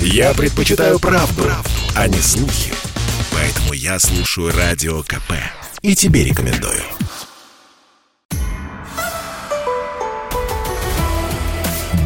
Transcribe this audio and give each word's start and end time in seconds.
Я 0.00 0.34
предпочитаю 0.34 0.98
правду, 0.98 1.42
правду, 1.42 1.70
а 1.94 2.08
не 2.08 2.18
слухи. 2.18 2.72
Поэтому 3.32 3.72
я 3.72 3.98
слушаю 3.98 4.52
Радио 4.56 5.02
КП. 5.02 5.32
И 5.82 5.94
тебе 5.94 6.24
рекомендую. 6.24 6.80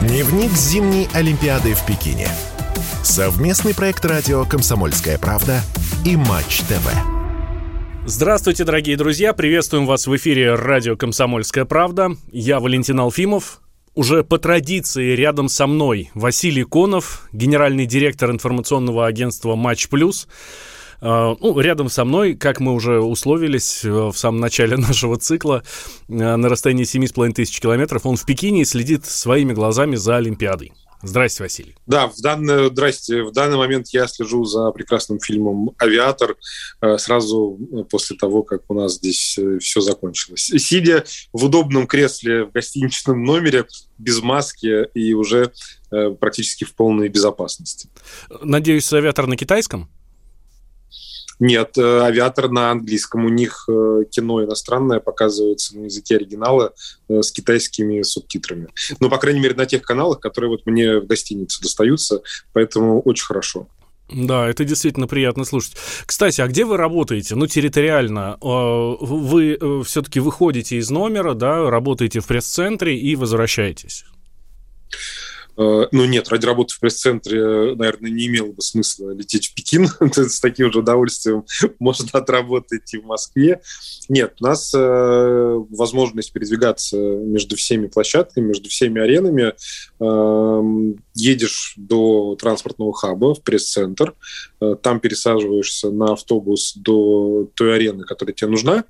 Дневник 0.03 0.51
зимней 0.53 1.09
Олимпиады 1.15 1.75
в 1.75 1.87
Пекине. 1.87 2.29
Совместный 3.03 3.75
проект 3.75 4.05
радио 4.05 4.45
«Комсомольская 4.45 5.19
правда» 5.19 5.63
и 6.05 6.17
«Матч 6.17 6.61
ТВ». 6.61 6.89
Здравствуйте, 8.07 8.65
дорогие 8.65 8.97
друзья! 8.97 9.33
Приветствуем 9.33 9.87
вас 9.87 10.07
в 10.07 10.17
эфире 10.17 10.55
радио 10.55 10.97
«Комсомольская 10.97 11.65
правда». 11.65 12.17
Я 12.33 12.61
Валентин 12.61 12.99
Алфимов. 12.99 13.60
Уже 13.95 14.23
по 14.23 14.39
традиции 14.39 15.15
рядом 15.17 15.49
со 15.49 15.67
мной 15.67 16.11
Василий 16.15 16.63
Конов, 16.63 17.29
генеральный 17.33 17.87
директор 17.87 18.31
информационного 18.31 19.07
агентства 19.07 19.57
«Матч 19.57 19.89
Плюс». 19.89 20.29
Uh, 21.03 21.35
ну, 21.41 21.59
рядом 21.59 21.89
со 21.89 22.05
мной, 22.05 22.35
как 22.35 22.61
мы 22.61 22.75
уже 22.75 23.01
условились 23.01 23.87
uh, 23.87 24.13
в 24.13 24.19
самом 24.19 24.39
начале 24.39 24.77
нашего 24.77 25.17
цикла, 25.17 25.63
uh, 26.09 26.37
на 26.37 26.49
расстоянии 26.51 26.85
7,5 26.85 27.33
тысяч 27.33 27.59
километров, 27.59 28.05
он 28.05 28.17
в 28.17 28.27
Пекине 28.27 28.61
и 28.61 28.65
следит 28.67 29.07
своими 29.07 29.55
глазами 29.55 29.97
за 29.97 30.19
Олимпиадой. 30.19 30.73
Здрасте, 31.03 31.43
Василий. 31.43 31.75
Да, 31.87 32.09
в 32.09 32.21
данный, 32.21 32.69
здрасте. 32.69 33.23
В 33.23 33.33
данный 33.33 33.57
момент 33.57 33.89
я 33.89 34.07
слежу 34.07 34.45
за 34.45 34.71
прекрасным 34.71 35.19
фильмом 35.19 35.75
«Авиатор» 35.81 36.37
э, 36.83 36.99
сразу 36.99 37.59
после 37.91 38.17
того, 38.17 38.43
как 38.43 38.63
у 38.69 38.75
нас 38.75 38.97
здесь 38.97 39.39
э, 39.39 39.59
все 39.61 39.81
закончилось. 39.81 40.53
Сидя 40.59 41.05
в 41.33 41.45
удобном 41.45 41.87
кресле 41.87 42.45
в 42.45 42.53
гостиничном 42.53 43.25
номере, 43.25 43.67
без 43.99 44.21
маски 44.21 44.89
и 44.93 45.15
уже 45.15 45.53
э, 45.91 46.11
практически 46.11 46.65
в 46.65 46.75
полной 46.75 47.09
безопасности. 47.09 47.89
Надеюсь, 48.43 48.93
«Авиатор» 48.93 49.27
на 49.27 49.37
китайском? 49.37 49.89
Нет, 51.41 51.79
э, 51.79 52.01
авиатор 52.03 52.51
на 52.51 52.71
английском. 52.71 53.25
У 53.25 53.31
них 53.31 53.65
э, 53.67 54.05
кино 54.11 54.45
иностранное 54.45 55.01
показывается 55.01 55.77
на 55.77 55.87
языке 55.87 56.17
оригинала 56.17 56.75
э, 57.09 57.23
с 57.23 57.33
китайскими 57.33 58.03
субтитрами. 58.03 58.69
Ну, 59.01 59.09
по 59.09 59.17
крайней 59.17 59.41
мере, 59.41 59.55
на 59.55 59.65
тех 59.65 59.81
каналах, 59.83 60.21
которые 60.21 60.51
вот 60.51 60.67
мне 60.67 61.01
в 61.01 61.07
гостинице 61.07 61.63
достаются. 61.63 62.21
Поэтому 62.53 63.01
очень 63.01 63.25
хорошо. 63.25 63.69
Да, 64.13 64.49
это 64.49 64.65
действительно 64.65 65.07
приятно 65.07 65.45
слушать. 65.45 65.77
Кстати, 66.05 66.43
а 66.43 66.47
где 66.47 66.67
вы 66.67 66.77
работаете? 66.77 67.37
Ну, 67.37 67.47
территориально. 67.47 68.37
Вы 68.41 69.57
все-таки 69.85 70.19
выходите 70.19 70.77
из 70.77 70.91
номера, 70.91 71.35
да, 71.35 71.71
работаете 71.71 72.21
в 72.21 72.27
пресс-центре 72.27 72.99
и 72.99 73.15
возвращаетесь? 73.15 74.05
Э, 75.57 75.87
ну 75.93 76.05
нет, 76.05 76.29
ради 76.29 76.47
работы 76.47 76.75
в 76.75 76.81
пресс-центре, 76.81 77.75
наверное, 77.75 78.11
не 78.11 78.27
имело 78.27 78.53
бы 78.53 78.63
смысла 78.63 79.11
лететь 79.11 79.49
в 79.49 79.55
Пекин. 79.55 79.89
С 80.15 80.41
таким 80.41 80.73
же 80.73 80.81
удовольствием 80.81 81.45
можно 81.79 82.09
отработать 82.13 82.93
и 82.95 82.99
в 82.99 83.05
Москве. 83.05 83.61
Нет, 84.09 84.35
у 84.41 84.45
нас 84.45 84.73
э, 84.75 85.65
возможность 85.71 86.33
передвигаться 86.33 86.97
между 86.97 87.57
всеми 87.57 87.87
площадками, 87.87 88.47
между 88.47 88.69
всеми 88.69 89.01
аренами. 89.01 89.55
Э, 90.01 90.95
едешь 91.15 91.75
до 91.77 92.37
транспортного 92.37 92.93
хаба 92.93 93.35
в 93.35 93.43
пресс-центр, 93.43 94.15
э, 94.61 94.77
там 94.83 95.01
пересаживаешься 95.01 95.91
на 95.91 96.13
автобус 96.13 96.75
до 96.77 97.49
той 97.55 97.77
арены, 97.77 98.05
которая 98.05 98.35
тебе 98.35 98.51
нужна, 98.51 98.85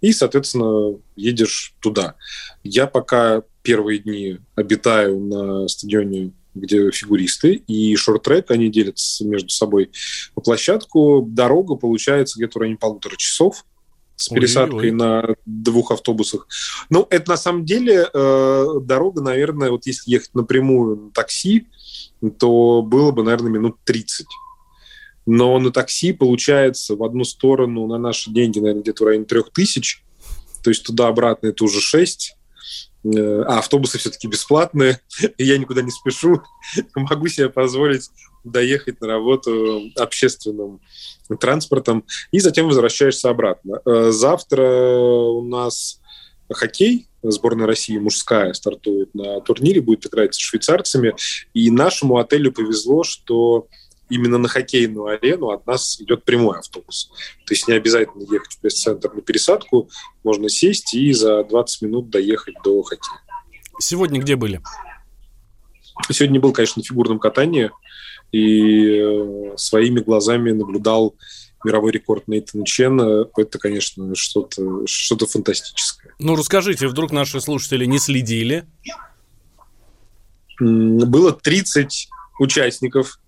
и, 0.00 0.12
соответственно, 0.12 0.98
едешь 1.16 1.74
туда. 1.80 2.14
Я 2.62 2.86
пока 2.86 3.42
первые 3.64 3.98
дни 3.98 4.38
обитаю 4.54 5.18
на 5.18 5.66
стадионе 5.66 6.32
где 6.54 6.88
фигуристы, 6.92 7.54
и 7.54 7.96
шорт-трек, 7.96 8.52
они 8.52 8.70
делятся 8.70 9.26
между 9.26 9.48
собой 9.48 9.90
по 10.34 10.40
площадку. 10.40 11.26
Дорога 11.26 11.74
получается 11.74 12.38
где-то 12.38 12.58
в 12.58 12.62
районе 12.62 12.78
полутора 12.78 13.16
часов 13.16 13.64
с 14.14 14.28
пересадкой 14.28 14.90
Ой-ой. 14.90 14.92
на 14.92 15.34
двух 15.44 15.90
автобусах. 15.90 16.46
Ну, 16.90 17.08
это 17.10 17.32
на 17.32 17.36
самом 17.36 17.64
деле 17.64 18.08
э, 18.12 18.66
дорога, 18.82 19.20
наверное, 19.20 19.72
вот 19.72 19.84
если 19.86 20.12
ехать 20.12 20.32
напрямую 20.34 20.96
на 20.96 21.10
такси, 21.10 21.66
то 22.38 22.82
было 22.82 23.10
бы, 23.10 23.24
наверное, 23.24 23.50
минут 23.50 23.78
30. 23.82 24.26
Но 25.26 25.58
на 25.58 25.72
такси 25.72 26.12
получается 26.12 26.94
в 26.94 27.02
одну 27.02 27.24
сторону 27.24 27.88
на 27.88 27.98
наши 27.98 28.30
деньги, 28.30 28.60
наверное, 28.60 28.82
где-то 28.82 29.02
в 29.02 29.06
районе 29.08 29.24
3000, 29.24 30.04
то 30.62 30.70
есть 30.70 30.84
туда-обратно 30.84 31.48
это 31.48 31.64
уже 31.64 31.80
6 31.80 32.36
Э, 32.36 32.43
а 33.04 33.58
автобусы 33.58 33.98
все-таки 33.98 34.28
бесплатные, 34.28 35.00
я 35.38 35.58
никуда 35.58 35.82
не 35.82 35.90
спешу, 35.90 36.42
могу 36.94 37.28
себе 37.28 37.48
позволить 37.48 38.10
доехать 38.44 39.00
на 39.00 39.08
работу 39.08 39.90
общественным 39.96 40.80
транспортом, 41.40 42.04
и 42.30 42.40
затем 42.40 42.66
возвращаешься 42.66 43.30
обратно. 43.30 43.80
Э, 43.84 44.10
завтра 44.10 44.98
у 44.98 45.42
нас 45.42 46.00
хоккей, 46.52 47.08
сборная 47.22 47.66
России 47.66 47.96
мужская 47.96 48.52
стартует 48.52 49.14
на 49.14 49.40
турнире, 49.40 49.80
будет 49.80 50.06
играть 50.06 50.34
с 50.34 50.38
швейцарцами, 50.38 51.14
и 51.54 51.70
нашему 51.70 52.18
отелю 52.18 52.52
повезло, 52.52 53.02
что 53.02 53.68
именно 54.08 54.38
на 54.38 54.48
хоккейную 54.48 55.06
арену 55.06 55.50
от 55.50 55.66
нас 55.66 56.00
идет 56.00 56.24
прямой 56.24 56.58
автобус. 56.58 57.10
То 57.46 57.54
есть 57.54 57.68
не 57.68 57.74
обязательно 57.74 58.22
ехать 58.22 58.52
в 58.52 58.60
пресс-центр 58.60 59.12
на 59.12 59.22
пересадку, 59.22 59.88
можно 60.22 60.48
сесть 60.48 60.94
и 60.94 61.12
за 61.12 61.44
20 61.44 61.82
минут 61.82 62.10
доехать 62.10 62.54
до 62.64 62.82
хоккея. 62.82 63.20
Сегодня 63.78 64.20
где 64.20 64.36
были? 64.36 64.60
Сегодня 66.10 66.40
был, 66.40 66.52
конечно, 66.52 66.80
на 66.80 66.84
фигурном 66.84 67.18
катании 67.18 67.70
и 68.32 68.98
э, 68.98 69.56
своими 69.56 70.00
глазами 70.00 70.50
наблюдал 70.50 71.14
мировой 71.64 71.92
рекорд 71.92 72.28
Нейтана 72.28 72.66
Чена. 72.66 73.26
Это, 73.36 73.58
конечно, 73.58 74.14
что-то 74.14 74.86
что 74.86 75.16
фантастическое. 75.26 76.14
Ну, 76.18 76.36
расскажите, 76.36 76.88
вдруг 76.88 77.12
наши 77.12 77.40
слушатели 77.40 77.84
не 77.84 77.98
следили? 77.98 78.66
Было 80.60 81.32
30 81.32 82.08
участников 82.38 83.18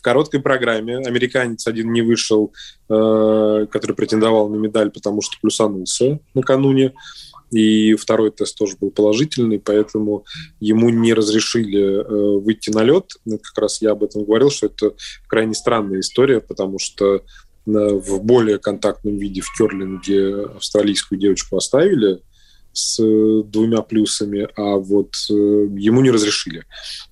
в 0.00 0.02
короткой 0.02 0.40
программе. 0.40 0.96
Американец 0.96 1.66
один 1.66 1.92
не 1.92 2.00
вышел, 2.00 2.54
э, 2.88 3.66
который 3.70 3.94
претендовал 3.94 4.48
на 4.48 4.56
медаль, 4.56 4.90
потому 4.90 5.20
что 5.20 5.36
плюсанулся 5.42 6.20
накануне. 6.32 6.94
И 7.50 7.94
второй 7.96 8.30
тест 8.30 8.56
тоже 8.56 8.76
был 8.80 8.90
положительный, 8.90 9.58
поэтому 9.58 10.24
ему 10.58 10.88
не 10.88 11.12
разрешили 11.12 11.82
э, 11.82 12.40
выйти 12.40 12.70
на 12.70 12.82
лед. 12.82 13.12
Как 13.26 13.58
раз 13.58 13.82
я 13.82 13.90
об 13.90 14.02
этом 14.02 14.24
говорил, 14.24 14.50
что 14.50 14.66
это 14.66 14.94
крайне 15.26 15.52
странная 15.52 16.00
история, 16.00 16.40
потому 16.40 16.78
что 16.78 17.16
э, 17.16 17.20
в 17.66 18.22
более 18.22 18.58
контактном 18.58 19.18
виде 19.18 19.42
в 19.42 19.52
керлинге 19.58 20.46
австралийскую 20.56 21.20
девочку 21.20 21.58
оставили, 21.58 22.20
с 22.72 22.98
двумя 23.44 23.82
плюсами, 23.82 24.48
а 24.56 24.76
вот 24.76 25.14
э, 25.30 25.32
ему 25.32 26.00
не 26.02 26.10
разрешили. 26.10 26.64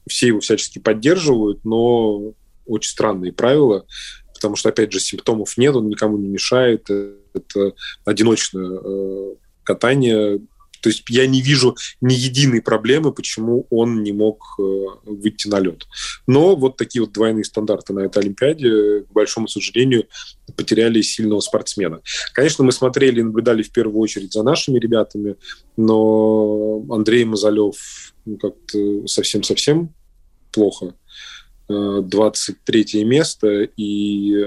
Все 0.09 0.28
его 0.28 0.41
всячески 0.41 0.78
поддерживают, 0.78 1.65
но 1.65 2.32
очень 2.68 2.90
странные 2.90 3.32
правила, 3.32 3.86
потому 4.38 4.54
что, 4.54 4.68
опять 4.68 4.92
же, 4.92 5.00
симптомов 5.00 5.56
нет, 5.56 5.74
он 5.74 5.88
никому 5.88 6.16
не 6.16 6.28
мешает, 6.28 6.88
это 7.34 7.74
одиночное 8.04 8.78
э, 8.82 9.34
катание. 9.64 10.40
То 10.80 10.90
есть 10.90 11.02
я 11.08 11.26
не 11.26 11.40
вижу 11.40 11.76
ни 12.00 12.14
единой 12.14 12.62
проблемы, 12.62 13.12
почему 13.12 13.66
он 13.68 14.04
не 14.04 14.12
мог 14.12 14.44
э, 14.60 14.62
выйти 15.04 15.48
на 15.48 15.58
лед. 15.58 15.86
Но 16.28 16.54
вот 16.54 16.76
такие 16.76 17.02
вот 17.02 17.12
двойные 17.12 17.44
стандарты 17.44 17.92
на 17.92 18.00
этой 18.00 18.22
Олимпиаде, 18.22 19.00
к 19.00 19.12
большому 19.12 19.48
сожалению, 19.48 20.06
потеряли 20.56 21.02
сильного 21.02 21.40
спортсмена. 21.40 22.00
Конечно, 22.32 22.62
мы 22.62 22.70
смотрели 22.70 23.18
и 23.18 23.24
наблюдали 23.24 23.62
в 23.62 23.72
первую 23.72 23.98
очередь 23.98 24.32
за 24.32 24.44
нашими 24.44 24.78
ребятами, 24.78 25.34
но 25.76 26.84
Андрей 26.90 27.24
Мазалев 27.24 27.74
ну, 28.24 28.36
как-то 28.36 29.06
совсем-совсем 29.08 29.92
плохо 30.52 30.94
23 31.68 33.04
место, 33.04 33.62
и 33.76 34.46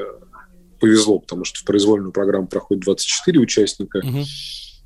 повезло, 0.79 1.19
потому 1.19 1.45
что 1.45 1.59
в 1.59 1.63
произвольную 1.63 2.11
программу 2.11 2.47
проходит 2.47 2.83
24 2.83 3.39
участника. 3.39 4.01
Угу. 4.03 4.23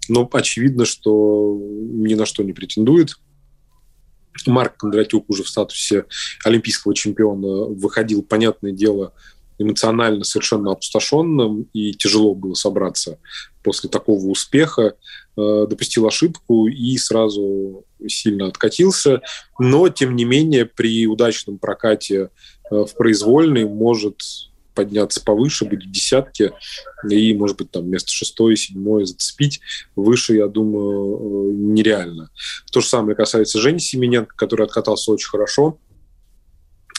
Но 0.09 0.29
очевидно, 0.33 0.85
что 0.85 1.57
ни 1.59 2.13
на 2.13 2.25
что 2.25 2.43
не 2.43 2.53
претендует. 2.53 3.15
Марк 4.45 4.77
Кондратюк 4.77 5.29
уже 5.29 5.43
в 5.43 5.49
статусе 5.49 6.05
олимпийского 6.43 6.93
чемпиона 6.93 7.65
выходил, 7.73 8.21
понятное 8.21 8.73
дело, 8.73 9.13
эмоционально 9.57 10.25
совершенно 10.25 10.73
опустошенным, 10.73 11.69
и 11.71 11.93
тяжело 11.93 12.35
было 12.35 12.53
собраться 12.53 13.17
после 13.65 13.89
такого 13.89 14.27
успеха. 14.27 14.93
Э, 15.35 15.65
допустил 15.67 16.07
ошибку 16.07 16.67
и 16.67 16.97
сразу 16.97 17.83
сильно 18.07 18.47
откатился. 18.47 19.21
Но, 19.59 19.89
тем 19.89 20.15
не 20.15 20.23
менее, 20.23 20.65
при 20.65 21.07
удачном 21.07 21.57
прокате 21.57 22.29
э, 22.71 22.75
в 22.85 22.95
произвольной 22.95 23.65
может 23.65 24.21
подняться 24.75 25.23
повыше, 25.23 25.65
быть 25.65 25.85
в 25.85 25.91
десятке, 25.91 26.51
и, 27.09 27.33
может 27.33 27.57
быть, 27.57 27.71
там 27.71 27.89
место 27.89 28.11
шестое, 28.11 28.55
седьмое 28.55 29.05
зацепить. 29.05 29.61
Выше, 29.95 30.35
я 30.35 30.47
думаю, 30.47 31.49
э, 31.49 31.53
нереально. 31.53 32.29
То 32.71 32.81
же 32.81 32.87
самое 32.87 33.15
касается 33.15 33.59
Жени 33.59 33.79
Семененко, 33.79 34.35
который 34.35 34.65
откатался 34.65 35.11
очень 35.11 35.29
хорошо 35.29 35.79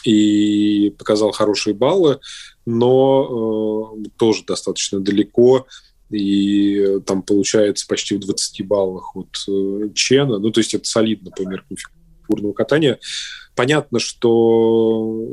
и 0.04 0.94
показал 0.98 1.32
хорошие 1.32 1.74
баллы, 1.74 2.20
но 2.64 3.94
э, 4.04 4.08
тоже 4.16 4.44
достаточно 4.44 5.00
далеко 5.00 5.66
и 6.10 7.00
там 7.06 7.22
получается 7.22 7.86
почти 7.88 8.16
в 8.16 8.20
20 8.20 8.66
баллах 8.66 9.16
от 9.16 9.36
э, 9.48 9.88
Чена. 9.94 10.38
Ну, 10.38 10.50
то 10.50 10.60
есть 10.60 10.74
это 10.74 10.84
солидно 10.84 11.30
по 11.30 11.42
меркам 11.42 11.76
фигурного 12.22 12.52
катания. 12.52 12.98
Понятно, 13.54 13.98
что 13.98 15.26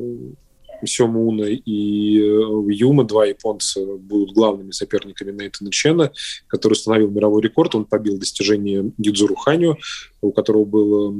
Сёма 0.85 1.19
Уна 1.19 1.43
и 1.43 2.19
э, 2.19 2.73
Юма, 2.73 3.03
два 3.03 3.25
японца, 3.25 3.85
будут 3.85 4.33
главными 4.33 4.71
соперниками 4.71 5.31
Нейтана 5.31 5.71
Чена, 5.71 6.11
который 6.47 6.73
установил 6.73 7.09
мировой 7.09 7.41
рекорд. 7.41 7.75
Он 7.75 7.85
побил 7.85 8.17
достижение 8.17 8.91
Юдзуру 8.97 9.35
Ханю, 9.35 9.77
у 10.21 10.31
которого 10.31 10.65
было 10.65 11.13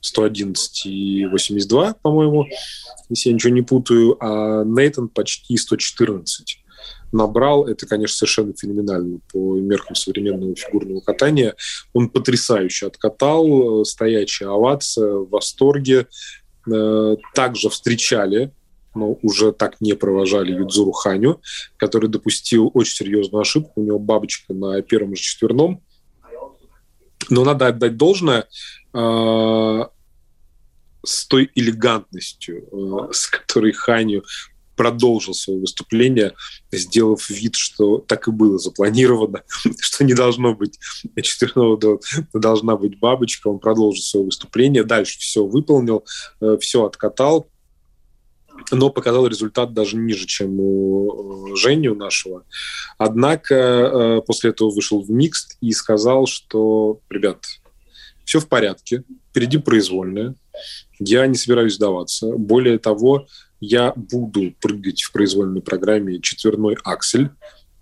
111 0.00 0.86
и 0.86 1.26
82, 1.26 1.94
по-моему, 2.02 2.46
если 3.08 3.28
я 3.28 3.34
ничего 3.34 3.52
не 3.52 3.62
путаю, 3.62 4.16
а 4.20 4.64
Нейтан 4.64 5.08
почти 5.08 5.56
114 5.56 6.61
набрал, 7.12 7.66
это, 7.66 7.86
конечно, 7.86 8.16
совершенно 8.16 8.54
феноменально 8.58 9.20
по 9.32 9.56
меркам 9.56 9.94
современного 9.94 10.56
фигурного 10.56 11.00
катания. 11.00 11.54
Он 11.92 12.08
потрясающе 12.08 12.86
откатал, 12.86 13.84
стоячая 13.84 14.48
овация, 14.48 15.12
в 15.14 15.28
восторге. 15.28 16.06
Э, 16.70 17.16
также 17.34 17.68
встречали, 17.68 18.52
но 18.94 19.18
уже 19.22 19.52
так 19.52 19.80
не 19.80 19.94
провожали 19.94 20.52
Юдзуру 20.52 20.92
Ханю, 20.92 21.40
который 21.76 22.08
допустил 22.08 22.70
очень 22.74 22.94
серьезную 22.94 23.42
ошибку. 23.42 23.72
У 23.76 23.84
него 23.84 23.98
бабочка 23.98 24.54
на 24.54 24.80
первом 24.82 25.16
же 25.16 25.22
четверном. 25.22 25.82
Но 27.30 27.44
надо 27.44 27.68
отдать 27.68 27.96
должное 27.96 28.46
э, 28.94 29.84
с 31.04 31.26
той 31.26 31.50
элегантностью, 31.54 33.08
э, 33.08 33.12
с 33.12 33.26
которой 33.26 33.72
Ханю 33.72 34.22
продолжил 34.76 35.34
свое 35.34 35.60
выступление, 35.60 36.34
сделав 36.70 37.28
вид, 37.30 37.56
что 37.56 37.98
так 37.98 38.28
и 38.28 38.30
было 38.30 38.58
запланировано, 38.58 39.42
что 39.80 40.04
не 40.04 40.14
должно 40.14 40.54
быть 40.54 40.78
четверного, 41.22 42.00
должна 42.32 42.76
быть 42.76 42.98
бабочка. 42.98 43.48
Он 43.48 43.58
продолжил 43.58 44.02
свое 44.02 44.26
выступление, 44.26 44.84
дальше 44.84 45.18
все 45.18 45.44
выполнил, 45.44 46.04
э, 46.40 46.56
все 46.60 46.84
откатал, 46.84 47.48
но 48.70 48.90
показал 48.90 49.26
результат 49.26 49.72
даже 49.72 49.96
ниже, 49.96 50.26
чем 50.26 50.58
у 50.58 51.52
э, 51.52 51.56
Жени, 51.56 51.88
у 51.88 51.94
нашего. 51.94 52.44
Однако 52.98 53.54
э, 53.54 54.20
после 54.26 54.50
этого 54.50 54.70
вышел 54.70 55.02
в 55.02 55.10
микст 55.10 55.56
и 55.60 55.72
сказал, 55.72 56.26
что, 56.26 57.00
ребят, 57.10 57.44
все 58.24 58.40
в 58.40 58.48
порядке, 58.48 59.04
впереди 59.30 59.58
произвольная, 59.58 60.34
я 60.98 61.26
не 61.26 61.34
собираюсь 61.34 61.74
сдаваться. 61.74 62.28
Более 62.36 62.78
того, 62.78 63.26
я 63.62 63.92
буду 63.94 64.52
прыгать 64.60 65.02
в 65.02 65.12
произвольной 65.12 65.62
программе 65.62 66.20
четверной 66.20 66.76
аксель. 66.82 67.30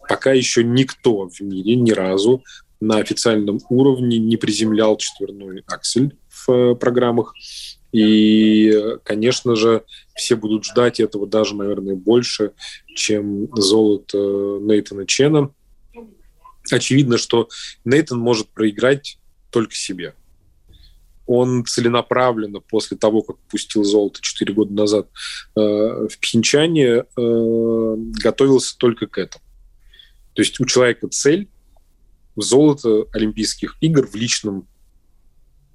Пока 0.06 0.30
еще 0.30 0.62
никто 0.62 1.26
в 1.26 1.40
мире 1.40 1.74
ни 1.74 1.92
разу 1.92 2.44
на 2.80 2.98
официальном 2.98 3.60
уровне 3.70 4.18
не 4.18 4.36
приземлял 4.36 4.98
четверной 4.98 5.64
аксель 5.66 6.18
в 6.28 6.50
э, 6.50 6.74
программах. 6.74 7.34
И, 7.92 8.78
конечно 9.04 9.56
же, 9.56 9.84
все 10.14 10.36
будут 10.36 10.66
ждать 10.66 11.00
этого 11.00 11.26
даже, 11.26 11.56
наверное, 11.56 11.94
больше, 11.94 12.52
чем 12.94 13.48
золото 13.56 14.58
Нейтана 14.60 15.06
Чена. 15.06 15.50
Очевидно, 16.70 17.16
что 17.16 17.48
Нейтан 17.86 18.18
может 18.18 18.48
проиграть 18.48 19.18
только 19.50 19.74
себе 19.74 20.14
он 21.32 21.64
целенаправленно 21.64 22.58
после 22.58 22.96
того, 22.96 23.22
как 23.22 23.38
пустил 23.48 23.84
золото 23.84 24.18
4 24.20 24.52
года 24.52 24.74
назад 24.74 25.08
э, 25.54 25.60
в 25.60 26.18
Пхенчане, 26.20 27.04
э, 27.04 27.04
готовился 27.16 28.76
только 28.76 29.06
к 29.06 29.16
этому. 29.16 29.44
То 30.34 30.42
есть 30.42 30.58
у 30.58 30.64
человека 30.64 31.06
цель 31.06 31.48
золото 32.34 33.04
Олимпийских 33.12 33.76
игр 33.80 34.08
в 34.08 34.16
личном 34.16 34.66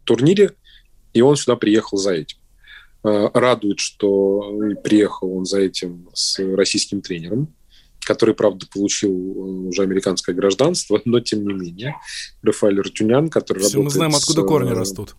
турнире, 0.03 0.51
и 1.13 1.21
он 1.21 1.37
сюда 1.37 1.55
приехал 1.55 1.97
за 1.97 2.15
этим. 2.15 2.37
Э, 3.05 3.29
радует, 3.33 3.79
что 3.79 4.59
приехал 4.83 5.37
он 5.37 5.45
за 5.45 5.61
этим 5.61 6.09
с 6.13 6.37
российским 6.53 6.99
тренером, 6.99 7.55
который, 8.01 8.35
правда, 8.35 8.67
получил 8.67 9.11
э, 9.13 9.69
уже 9.69 9.83
американское 9.83 10.35
гражданство, 10.35 11.01
но 11.05 11.21
тем 11.21 11.47
не 11.47 11.53
менее. 11.53 11.95
Рафаэль 12.41 12.81
Артюнян, 12.81 13.29
который 13.29 13.59
Все 13.59 13.77
работает 13.77 13.83
мы 13.85 13.89
знаем, 13.91 14.15
откуда 14.15 14.41
с, 14.41 14.45
корни 14.45 14.71
растут. 14.71 15.15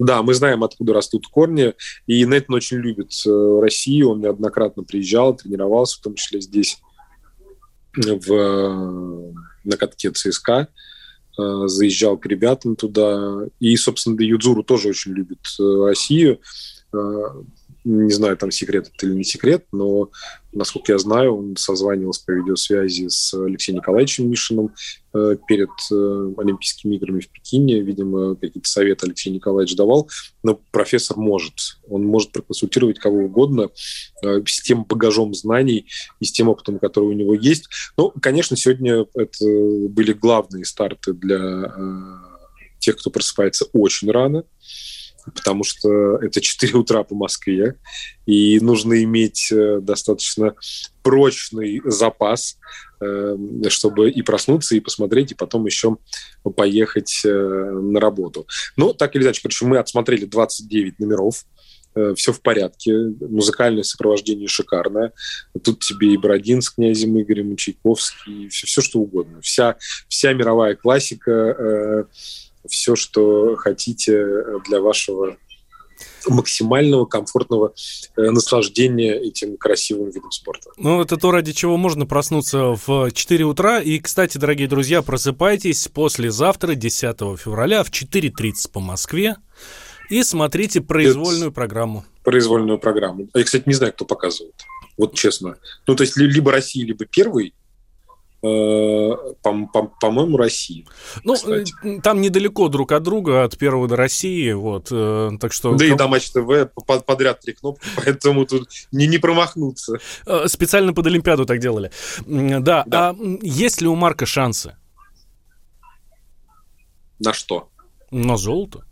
Да, 0.00 0.22
мы 0.22 0.32
знаем, 0.32 0.64
откуда 0.64 0.94
растут 0.94 1.26
корни, 1.26 1.74
и 2.06 2.24
Нейтан 2.24 2.54
очень 2.54 2.78
любит 2.78 3.12
э, 3.26 3.60
Россию, 3.60 4.12
он 4.12 4.20
неоднократно 4.20 4.82
приезжал, 4.82 5.36
тренировался, 5.36 5.98
в 5.98 6.00
том 6.00 6.14
числе 6.14 6.40
здесь, 6.40 6.78
в, 7.94 9.32
на 9.62 9.76
катке 9.76 10.10
ЦСКА, 10.10 10.68
э, 11.38 11.66
заезжал 11.66 12.16
к 12.16 12.24
ребятам 12.24 12.76
туда, 12.76 13.42
и, 13.58 13.76
собственно, 13.76 14.18
Юдзуру 14.18 14.62
тоже 14.62 14.88
очень 14.88 15.12
любит 15.12 15.40
э, 15.60 15.84
Россию, 15.84 16.40
не 17.84 18.12
знаю, 18.12 18.36
там 18.36 18.50
секрет 18.50 18.90
это 18.94 19.06
или 19.06 19.14
не 19.14 19.24
секрет, 19.24 19.64
но, 19.72 20.10
насколько 20.52 20.92
я 20.92 20.98
знаю, 20.98 21.36
он 21.36 21.56
созванивался 21.56 22.24
по 22.26 22.32
видеосвязи 22.32 23.08
с 23.08 23.32
Алексеем 23.34 23.78
Николаевичем 23.78 24.28
Мишиным 24.28 24.74
э, 25.14 25.36
перед 25.48 25.70
э, 25.90 26.32
Олимпийскими 26.36 26.96
играми 26.96 27.20
в 27.20 27.28
Пекине. 27.30 27.80
Видимо, 27.80 28.36
какие-то 28.36 28.68
советы 28.68 29.06
Алексей 29.06 29.30
Николаевич 29.30 29.76
давал. 29.76 30.10
Но 30.42 30.60
профессор 30.70 31.16
может. 31.16 31.78
Он 31.88 32.04
может 32.04 32.32
проконсультировать 32.32 32.98
кого 32.98 33.24
угодно 33.24 33.70
э, 34.22 34.42
с 34.46 34.60
тем 34.60 34.84
багажом 34.84 35.34
знаний 35.34 35.86
и 36.20 36.24
с 36.24 36.32
тем 36.32 36.48
опытом, 36.48 36.78
который 36.78 37.06
у 37.06 37.14
него 37.14 37.34
есть. 37.34 37.68
Ну, 37.96 38.12
конечно, 38.20 38.56
сегодня 38.56 39.06
это 39.14 39.44
были 39.88 40.12
главные 40.12 40.64
старты 40.64 41.14
для 41.14 41.72
тех, 42.78 42.96
кто 42.96 43.10
просыпается 43.10 43.66
очень 43.72 44.10
рано 44.10 44.44
потому 45.34 45.64
что 45.64 46.16
это 46.16 46.40
4 46.40 46.74
утра 46.78 47.02
по 47.02 47.14
Москве, 47.14 47.76
и 48.26 48.60
нужно 48.60 49.02
иметь 49.02 49.50
э, 49.52 49.80
достаточно 49.80 50.54
прочный 51.02 51.80
запас, 51.84 52.58
э, 53.00 53.36
чтобы 53.68 54.10
и 54.10 54.22
проснуться, 54.22 54.76
и 54.76 54.80
посмотреть, 54.80 55.32
и 55.32 55.34
потом 55.34 55.66
еще 55.66 55.96
поехать 56.56 57.22
э, 57.24 57.28
на 57.28 58.00
работу. 58.00 58.46
Ну, 58.76 58.94
так 58.94 59.16
или 59.16 59.24
иначе, 59.24 59.42
короче, 59.42 59.66
мы 59.66 59.78
отсмотрели 59.78 60.24
29 60.24 60.98
номеров, 60.98 61.44
все 62.14 62.32
в 62.32 62.40
порядке, 62.40 62.94
музыкальное 63.20 63.82
сопровождение 63.82 64.46
шикарное. 64.46 65.12
Тут 65.64 65.80
тебе 65.80 66.14
и 66.14 66.16
Бородин 66.16 66.62
с 66.62 66.70
князем 66.70 67.20
Игорем, 67.20 67.54
и 67.54 67.56
Чайковский, 67.56 68.48
все, 68.48 68.68
все 68.68 68.80
что 68.80 69.00
угодно. 69.00 69.40
Вся, 69.40 69.74
вся 70.06 70.32
мировая 70.32 70.76
классика 70.76 72.06
все, 72.70 72.96
что 72.96 73.56
хотите 73.56 74.26
для 74.66 74.80
вашего 74.80 75.36
максимального 76.26 77.04
комфортного 77.06 77.72
э, 78.16 78.30
наслаждения 78.30 79.14
этим 79.14 79.56
красивым 79.56 80.10
видом 80.10 80.30
спорта. 80.30 80.70
Ну, 80.76 81.00
это 81.00 81.16
то, 81.16 81.30
ради 81.30 81.52
чего 81.52 81.76
можно 81.76 82.06
проснуться 82.06 82.76
в 82.86 83.10
4 83.10 83.44
утра. 83.44 83.80
И, 83.80 83.98
кстати, 83.98 84.38
дорогие 84.38 84.68
друзья, 84.68 85.02
просыпайтесь 85.02 85.88
послезавтра, 85.88 86.74
10 86.74 87.18
февраля, 87.38 87.82
в 87.84 87.90
4.30 87.90 88.70
по 88.72 88.80
Москве 88.80 89.36
и 90.08 90.22
смотрите 90.22 90.80
произвольную 90.80 91.48
это 91.48 91.54
программу. 91.54 92.04
Произвольную 92.24 92.78
программу. 92.78 93.28
Я, 93.34 93.44
кстати, 93.44 93.64
не 93.66 93.74
знаю, 93.74 93.92
кто 93.92 94.04
показывает. 94.04 94.54
Вот 94.96 95.14
честно. 95.14 95.56
Ну, 95.86 95.94
то 95.94 96.02
есть, 96.02 96.16
либо 96.16 96.52
Россия, 96.52 96.84
либо 96.84 97.06
первый, 97.06 97.54
Э, 97.54 97.59
по-моему, 98.40 100.36
России. 100.36 100.86
Ну, 101.24 101.34
кстати. 101.34 101.72
там 102.02 102.20
недалеко 102.20 102.68
друг 102.68 102.92
от 102.92 103.02
друга, 103.02 103.44
от 103.44 103.58
первого 103.58 103.86
до 103.86 103.96
России, 103.96 104.52
вот, 104.52 104.88
э, 104.90 105.32
так 105.40 105.52
что... 105.52 105.74
Да 105.74 105.84
и 105.84 105.94
на 105.94 106.08
Матч 106.08 106.30
ТВ 106.30 106.70
подряд 107.06 107.40
три 107.40 107.52
кнопки, 107.52 107.86
поэтому 107.96 108.46
тут 108.46 108.68
не, 108.92 109.06
не 109.06 109.18
промахнуться. 109.18 109.98
Э, 110.26 110.48
специально 110.48 110.94
под 110.94 111.06
Олимпиаду 111.06 111.44
так 111.44 111.58
делали. 111.58 111.90
Да, 112.26 112.84
да. 112.86 113.10
а 113.10 113.16
есть 113.42 113.80
ли 113.82 113.88
у 113.88 113.94
Марка 113.94 114.24
шансы? 114.26 114.76
На 117.18 117.34
что? 117.34 117.68
На 118.10 118.36
золото. 118.38 118.84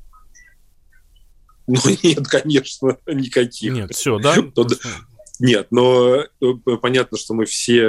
Ну, 1.67 1.76
нет, 2.02 2.26
конечно, 2.28 2.99
никаких. 3.07 3.73
Нет, 3.73 3.95
все, 3.95 4.19
да? 4.19 4.35
Нет, 5.40 5.68
но 5.71 6.16
э, 6.16 6.26
понятно, 6.83 7.16
что 7.16 7.33
мы 7.33 7.45
все 7.45 7.83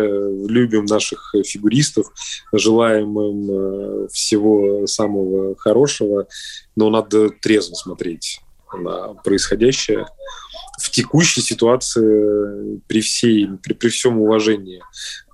любим 0.48 0.86
наших 0.86 1.34
фигуристов, 1.46 2.08
желаем 2.53 3.20
им 3.20 3.51
э, 3.51 4.08
всего 4.10 4.86
самого 4.86 5.56
хорошего, 5.56 6.27
но 6.75 6.89
надо 6.89 7.29
трезво 7.29 7.74
смотреть 7.74 8.41
на 8.72 9.15
происходящее. 9.15 10.06
В 10.79 10.91
текущей 10.91 11.41
ситуации 11.41 12.79
при, 12.88 13.01
всей, 13.01 13.48
при, 13.62 13.74
при 13.74 13.89
всем 13.89 14.20
уважении 14.20 14.82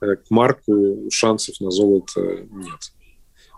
э, 0.02 0.16
к 0.16 0.32
Марку 0.32 1.10
шансов 1.12 1.60
на 1.60 1.70
золото 1.70 2.46
нет. 2.50 2.94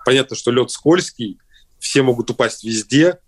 Понятно, 0.03 0.35
что 0.35 0.51
лед 0.51 0.71
скользкий, 0.71 1.37
все 1.79 2.01
могут 2.01 2.29
упасть 2.31 2.63
везде, 2.63 3.19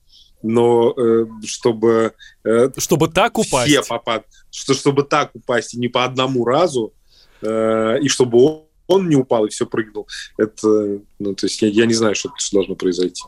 но 0.41 0.93
э, 0.97 1.25
чтобы... 1.45 2.13
Э, 2.43 2.69
чтобы 2.77 3.07
так 3.07 3.37
упасть? 3.37 3.71
Все 3.71 3.83
попад... 3.83 4.25
что, 4.51 4.73
чтобы 4.73 5.03
так 5.03 5.31
упасть 5.33 5.73
и 5.73 5.79
не 5.79 5.87
по 5.87 6.05
одному 6.05 6.45
разу, 6.45 6.93
э, 7.41 7.99
и 8.01 8.07
чтобы 8.07 8.39
он, 8.39 8.63
он 8.87 9.09
не 9.09 9.15
упал 9.15 9.45
и 9.45 9.49
все 9.49 9.65
прыгнул, 9.65 10.07
это, 10.37 10.99
ну, 11.19 11.35
то 11.35 11.45
есть 11.45 11.61
я, 11.61 11.67
я 11.67 11.85
не 11.85 11.93
знаю, 11.93 12.15
что, 12.15 12.31
что 12.37 12.57
должно 12.57 12.75
произойти. 12.75 13.23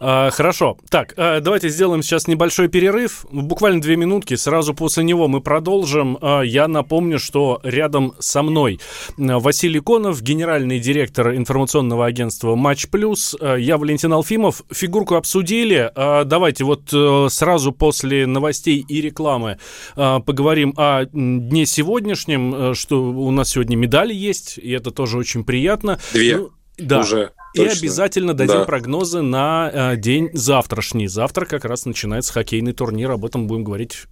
А, 0.00 0.30
хорошо. 0.30 0.78
Так, 0.90 1.14
а, 1.16 1.40
давайте 1.40 1.68
сделаем 1.68 2.02
сейчас 2.02 2.26
небольшой 2.28 2.68
перерыв. 2.68 3.26
Буквально 3.30 3.80
две 3.80 3.96
минутки. 3.96 4.34
Сразу 4.34 4.74
после 4.74 5.04
него 5.04 5.28
мы 5.28 5.40
продолжим. 5.40 6.18
А, 6.20 6.42
я 6.42 6.68
напомню, 6.68 7.18
что 7.18 7.60
рядом 7.62 8.14
со 8.18 8.42
мной 8.42 8.80
Василий 9.16 9.80
Конов, 9.80 10.22
генеральный 10.22 10.78
директор 10.78 11.34
информационного 11.34 12.06
агентства 12.06 12.54
Матч 12.54 12.88
Плюс. 12.88 13.36
Я 13.40 13.78
Валентин 13.78 14.12
Алфимов. 14.12 14.62
Фигурку 14.70 15.16
обсудили. 15.16 15.90
Давайте 15.94 16.64
вот 16.64 16.92
э, 16.92 17.26
сразу 17.30 17.72
после 17.72 18.26
новостей 18.26 18.84
и 18.86 19.00
рекламы 19.00 19.58
поговорим 19.94 20.74
о 20.76 21.06
дне 21.12 21.66
сегодняшнем, 21.66 22.54
э, 22.54 22.74
что 22.74 23.02
у 23.02 23.30
нас 23.30 23.50
сегодня 23.50 23.76
медали 23.76 24.14
есть, 24.14 24.58
и 24.58 24.70
это 24.70 24.90
тоже 24.90 25.18
очень 25.18 25.44
приятно. 25.44 25.98
Две. 26.12 26.36
Ну, 26.36 26.50
да. 26.78 27.00
Уже. 27.00 27.32
И 27.54 27.58
точно. 27.58 27.78
обязательно 27.78 28.34
дадим 28.34 28.58
да. 28.58 28.64
прогнозы 28.64 29.22
на 29.22 29.70
э, 29.72 29.96
день 29.96 30.30
завтрашний. 30.32 31.08
Завтра 31.08 31.46
как 31.46 31.64
раз 31.64 31.86
начинается 31.86 32.32
хоккейный 32.32 32.72
турнир, 32.72 33.10
об 33.10 33.24
этом 33.24 33.46
будем 33.46 33.64
говорить 33.64 34.04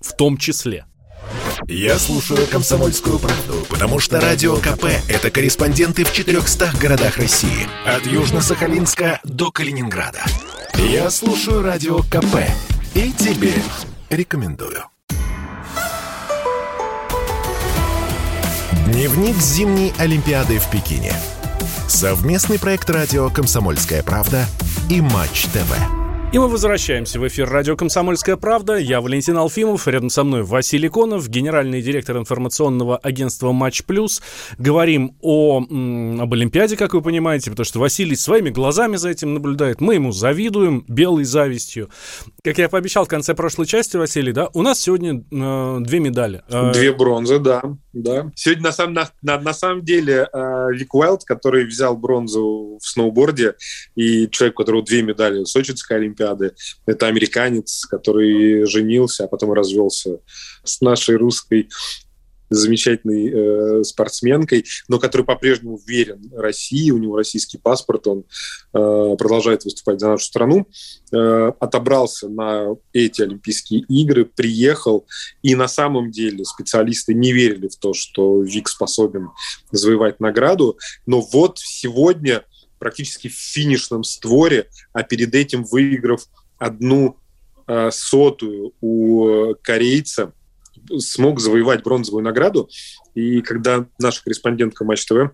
в 0.00 0.12
том 0.14 0.36
числе. 0.36 0.84
Я 1.66 1.98
слушаю 1.98 2.46
«Комсомольскую 2.46 3.18
правду», 3.18 3.66
потому 3.68 3.98
что 3.98 4.20
«Радио 4.20 4.56
КП»— 4.56 4.84
это 5.08 5.30
корреспонденты 5.30 6.04
в 6.04 6.12
400 6.12 6.72
городах 6.80 7.16
России. 7.18 7.66
От 7.84 8.06
Южно-Сахалинска 8.06 9.18
до 9.24 9.50
Калининграда. 9.50 10.22
Я 10.76 11.10
слушаю 11.10 11.62
«Радио 11.62 11.98
КП» 12.02 12.36
и 12.94 13.12
тебе 13.12 13.52
рекомендую. 14.08 14.84
Дневник 18.86 19.36
зимней 19.36 19.92
Олимпиады 19.98 20.58
в 20.58 20.70
Пекине— 20.70 21.12
Совместный 21.88 22.58
проект 22.58 22.90
радио 22.90 23.30
«Комсомольская 23.30 24.02
правда» 24.02 24.44
и 24.90 25.00
«Матч 25.00 25.46
ТВ». 25.46 25.97
И 26.30 26.38
мы 26.38 26.46
возвращаемся 26.46 27.18
в 27.18 27.26
эфир 27.26 27.48
радио 27.48 27.74
«Комсомольская 27.74 28.36
правда». 28.36 28.76
Я 28.76 29.00
Валентин 29.00 29.38
Алфимов, 29.38 29.88
рядом 29.88 30.10
со 30.10 30.24
мной 30.24 30.42
Василий 30.42 30.90
Конов, 30.90 31.26
генеральный 31.26 31.80
директор 31.80 32.18
информационного 32.18 32.98
агентства 32.98 33.52
«Матч 33.52 33.84
Плюс». 33.84 34.20
Говорим 34.58 35.16
о, 35.22 35.60
об 35.60 36.34
Олимпиаде, 36.34 36.76
как 36.76 36.92
вы 36.92 37.00
понимаете, 37.00 37.50
потому 37.50 37.64
что 37.64 37.78
Василий 37.78 38.14
своими 38.14 38.50
глазами 38.50 38.96
за 38.96 39.08
этим 39.08 39.32
наблюдает. 39.32 39.80
Мы 39.80 39.94
ему 39.94 40.12
завидуем 40.12 40.84
белой 40.86 41.24
завистью. 41.24 41.88
Как 42.44 42.58
я 42.58 42.68
пообещал 42.68 43.06
в 43.06 43.08
конце 43.08 43.34
прошлой 43.34 43.64
части, 43.64 43.96
Василий, 43.96 44.32
да, 44.32 44.50
у 44.52 44.60
нас 44.60 44.80
сегодня 44.80 45.24
э, 45.32 45.78
две 45.80 45.98
медали. 45.98 46.42
Э, 46.50 46.72
две 46.74 46.92
бронзы, 46.92 47.38
да. 47.38 47.62
да. 47.94 48.30
Сегодня 48.34 48.64
на, 48.64 48.72
самом, 48.72 48.92
на, 48.92 49.10
на, 49.22 49.40
на 49.40 49.54
самом 49.54 49.82
деле 49.82 50.28
э, 50.30 50.68
Уайлд, 50.92 51.24
который 51.24 51.64
взял 51.64 51.96
бронзу 51.96 52.76
в 52.82 52.86
сноуборде, 52.86 53.54
и 53.94 54.28
человек, 54.28 54.56
у 54.56 54.62
которого 54.62 54.84
две 54.84 55.00
медали 55.00 55.44
Сочинской 55.44 55.96
Олимпиады, 55.96 56.17
Олимпиады. 56.18 56.54
Это 56.86 57.06
американец, 57.06 57.84
который 57.86 58.66
женился, 58.66 59.24
а 59.24 59.28
потом 59.28 59.52
развелся 59.52 60.20
с 60.64 60.80
нашей 60.80 61.16
русской 61.16 61.68
замечательной 62.50 63.30
э, 63.80 63.84
спортсменкой, 63.84 64.64
но 64.88 64.98
который 64.98 65.26
по-прежнему 65.26 65.78
верен 65.86 66.32
России, 66.34 66.90
у 66.90 66.96
него 66.96 67.18
российский 67.18 67.58
паспорт, 67.58 68.06
он 68.06 68.20
э, 68.20 69.16
продолжает 69.18 69.64
выступать 69.64 70.00
за 70.00 70.08
нашу 70.08 70.24
страну, 70.24 70.66
э, 71.12 71.52
отобрался 71.60 72.30
на 72.30 72.68
эти 72.94 73.20
Олимпийские 73.20 73.80
игры, 73.80 74.24
приехал, 74.24 75.06
и 75.42 75.54
на 75.54 75.68
самом 75.68 76.10
деле 76.10 76.42
специалисты 76.46 77.12
не 77.12 77.34
верили 77.34 77.68
в 77.68 77.76
то, 77.76 77.92
что 77.92 78.40
Вик 78.40 78.70
способен 78.70 79.28
завоевать 79.70 80.18
награду, 80.18 80.78
но 81.04 81.20
вот 81.20 81.58
сегодня 81.58 82.44
практически 82.78 83.28
в 83.28 83.34
финишном 83.34 84.04
створе, 84.04 84.68
а 84.92 85.02
перед 85.02 85.34
этим 85.34 85.64
выиграв 85.64 86.22
одну 86.58 87.16
э, 87.66 87.90
сотую 87.92 88.72
у 88.80 89.54
корейца, 89.62 90.32
смог 90.98 91.40
завоевать 91.40 91.82
бронзовую 91.82 92.24
награду. 92.24 92.68
И 93.14 93.42
когда 93.42 93.86
наша 93.98 94.22
корреспондентка 94.22 94.84
Матч 94.84 95.04
ТВ 95.06 95.32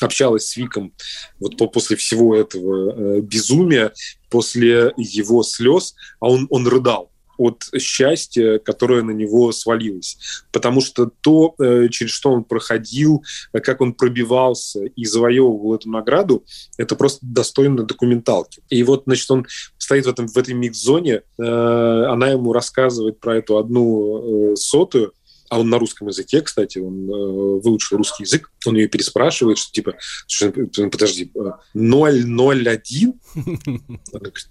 общалась 0.00 0.46
с 0.46 0.56
Виком 0.56 0.92
вот 1.40 1.56
по, 1.56 1.66
после 1.66 1.96
всего 1.96 2.36
этого 2.36 2.92
э, 2.92 3.20
безумия, 3.20 3.92
после 4.30 4.92
его 4.96 5.42
слез, 5.42 5.94
а 6.20 6.28
он, 6.28 6.46
он 6.50 6.66
рыдал 6.66 7.10
от 7.38 7.64
счастья, 7.78 8.58
которое 8.58 9.02
на 9.02 9.12
него 9.12 9.52
свалилось. 9.52 10.18
Потому 10.52 10.80
что 10.80 11.10
то, 11.20 11.54
э, 11.58 11.88
через 11.90 12.12
что 12.12 12.30
он 12.30 12.44
проходил, 12.44 13.24
как 13.52 13.80
он 13.80 13.94
пробивался 13.94 14.84
и 14.84 15.04
завоевывал 15.04 15.74
эту 15.74 15.88
награду, 15.88 16.44
это 16.76 16.96
просто 16.96 17.20
достойно 17.22 17.84
документалки. 17.84 18.60
И 18.68 18.82
вот, 18.82 19.04
значит, 19.06 19.30
он 19.30 19.46
стоит 19.78 20.06
в, 20.06 20.08
этом, 20.08 20.28
в 20.28 20.36
этой 20.36 20.54
микс-зоне, 20.54 21.22
э, 21.38 21.42
она 21.42 22.28
ему 22.28 22.52
рассказывает 22.52 23.20
про 23.20 23.36
эту 23.38 23.58
одну 23.58 24.52
э, 24.52 24.56
сотую, 24.56 25.12
а 25.48 25.60
он 25.60 25.70
на 25.70 25.78
русском 25.78 26.08
языке, 26.08 26.42
кстати, 26.42 26.78
он 26.78 27.08
э, 27.08 27.60
выучил 27.62 27.96
русский 27.96 28.24
язык, 28.24 28.50
он 28.66 28.76
ее 28.76 28.88
переспрашивает, 28.88 29.58
что 29.58 29.72
типа, 29.72 29.94
что, 30.26 30.52
подожди, 30.90 31.30
001? 31.74 33.14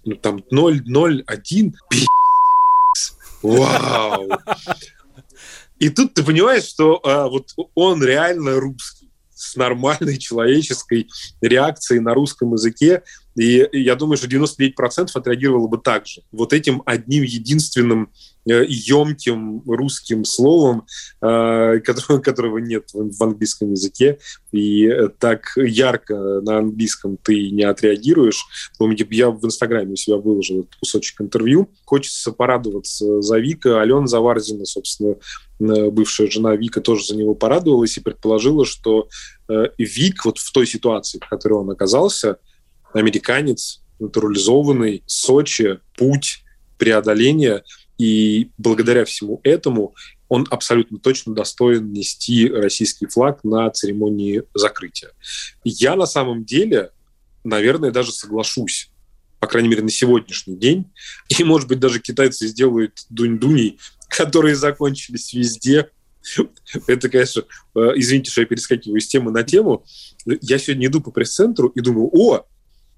Ну, 0.04 0.14
там 0.16 0.42
001, 0.50 1.74
Вау! 3.42 4.28
И 5.78 5.90
тут 5.90 6.14
ты 6.14 6.24
понимаешь, 6.24 6.64
что 6.64 7.00
а, 7.04 7.28
вот 7.28 7.50
он 7.74 8.02
реально 8.02 8.58
русский, 8.58 9.10
с 9.38 9.54
нормальной 9.54 10.18
человеческой 10.18 11.08
реакцией 11.40 12.00
на 12.00 12.14
русском 12.14 12.52
языке. 12.52 13.04
И 13.38 13.68
я 13.72 13.94
думаю, 13.94 14.16
что 14.16 14.26
99% 14.26 15.10
отреагировало 15.14 15.68
бы 15.68 15.78
так 15.78 16.06
же. 16.06 16.22
Вот 16.32 16.52
этим 16.52 16.82
одним 16.84 17.22
единственным 17.22 18.10
емким 18.44 19.58
э, 19.58 19.60
русским 19.66 20.24
словом, 20.24 20.86
э, 21.20 21.78
которого, 21.78 22.58
нет 22.58 22.90
в 22.92 23.22
английском 23.22 23.72
языке, 23.72 24.18
и 24.50 24.90
так 25.20 25.52
ярко 25.56 26.14
на 26.40 26.58
английском 26.58 27.16
ты 27.16 27.50
не 27.50 27.62
отреагируешь. 27.62 28.44
Я 29.10 29.30
в 29.30 29.44
Инстаграме 29.44 29.92
у 29.92 29.96
себя 29.96 30.16
выложил 30.16 30.60
этот 30.60 30.74
кусочек 30.76 31.20
интервью. 31.20 31.70
Хочется 31.84 32.32
порадоваться 32.32 33.22
за 33.22 33.38
Вика. 33.38 33.80
Алена 33.80 34.06
Заварзина, 34.06 34.64
собственно, 34.64 35.14
э, 35.60 35.90
бывшая 35.90 36.28
жена 36.28 36.56
Вика, 36.56 36.80
тоже 36.80 37.06
за 37.06 37.16
него 37.16 37.34
порадовалась 37.34 37.96
и 37.98 38.00
предположила, 38.00 38.64
что 38.64 39.08
Вик 39.78 40.26
вот 40.26 40.38
в 40.38 40.52
той 40.52 40.66
ситуации, 40.66 41.18
в 41.24 41.26
которой 41.26 41.54
он 41.54 41.70
оказался, 41.70 42.36
американец, 42.92 43.82
натурализованный, 43.98 45.02
Сочи, 45.06 45.80
путь, 45.96 46.44
преодоления, 46.78 47.64
и 47.98 48.50
благодаря 48.58 49.04
всему 49.04 49.40
этому 49.42 49.94
он 50.28 50.46
абсолютно 50.50 50.98
точно 50.98 51.34
достоин 51.34 51.92
нести 51.92 52.48
российский 52.48 53.06
флаг 53.06 53.42
на 53.44 53.68
церемонии 53.70 54.42
закрытия. 54.54 55.10
Я 55.64 55.96
на 55.96 56.06
самом 56.06 56.44
деле, 56.44 56.90
наверное, 57.44 57.90
даже 57.90 58.12
соглашусь, 58.12 58.90
по 59.40 59.46
крайней 59.46 59.68
мере, 59.68 59.82
на 59.82 59.90
сегодняшний 59.90 60.56
день. 60.56 60.90
И, 61.28 61.44
может 61.44 61.68
быть, 61.68 61.80
даже 61.80 62.00
китайцы 62.00 62.46
сделают 62.46 63.06
дунь-дуней, 63.08 63.78
которые 64.08 64.54
закончились 64.54 65.32
везде. 65.32 65.90
Это, 66.86 67.08
конечно, 67.08 67.44
э, 67.74 67.92
извините, 67.96 68.30
что 68.30 68.42
я 68.42 68.46
перескакиваю 68.46 69.00
с 69.00 69.06
темы 69.06 69.30
на 69.30 69.44
тему. 69.44 69.84
Я 70.26 70.58
сегодня 70.58 70.88
иду 70.88 71.00
по 71.00 71.10
пресс-центру 71.10 71.68
и 71.68 71.80
думаю, 71.80 72.10
о, 72.12 72.46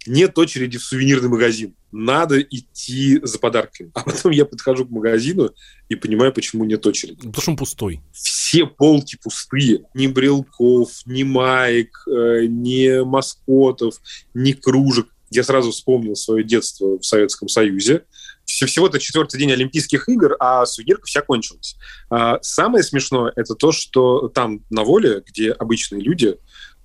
нет 0.07 0.38
очереди 0.38 0.78
в 0.78 0.85
сувенирный 0.85 1.28
магазин. 1.28 1.75
Надо 1.92 2.40
идти 2.40 3.21
за 3.23 3.38
подарками. 3.38 3.90
А 3.95 4.02
потом 4.02 4.33
я 4.33 4.45
подхожу 4.45 4.87
к 4.87 4.90
магазину 4.90 5.50
и 5.88 5.95
понимаю, 5.95 6.33
почему 6.33 6.64
нет 6.64 6.87
очереди. 6.87 7.16
Потому 7.16 7.42
что 7.42 7.50
он 7.50 7.57
пустой. 7.57 8.00
Все 8.12 8.66
полки 8.66 9.19
пустые. 9.23 9.85
Ни 9.95 10.07
брелков, 10.07 10.90
ни 11.04 11.23
маек, 11.23 12.04
э, 12.07 12.47
ни 12.47 13.04
маскотов, 13.04 13.97
ни 14.33 14.52
кружек. 14.52 15.09
Я 15.30 15.45
сразу 15.45 15.71
вспомнил 15.71 16.16
свое 16.16 16.45
детство 16.45 16.99
в 16.99 17.04
Советском 17.04 17.49
Союзе. 17.49 18.04
Всего-то 18.45 18.99
четвертый 18.99 19.38
день 19.38 19.52
Олимпийских 19.52 20.09
игр, 20.09 20.35
а 20.40 20.66
сувенирка 20.66 21.07
вся 21.07 21.21
кончилась. 21.21 21.76
А 22.09 22.38
самое 22.42 22.83
смешное– 22.83 23.33
это 23.37 23.54
то, 23.54 23.71
что 23.71 24.28
там 24.28 24.64
на 24.71 24.83
воле, 24.83 25.23
где 25.25 25.52
обычные 25.52 26.02
люди, 26.02 26.37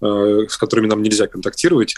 э, 0.02 0.46
с 0.48 0.58
которыми 0.58 0.88
нам 0.88 1.02
нельзя 1.02 1.26
контактировать, 1.26 1.96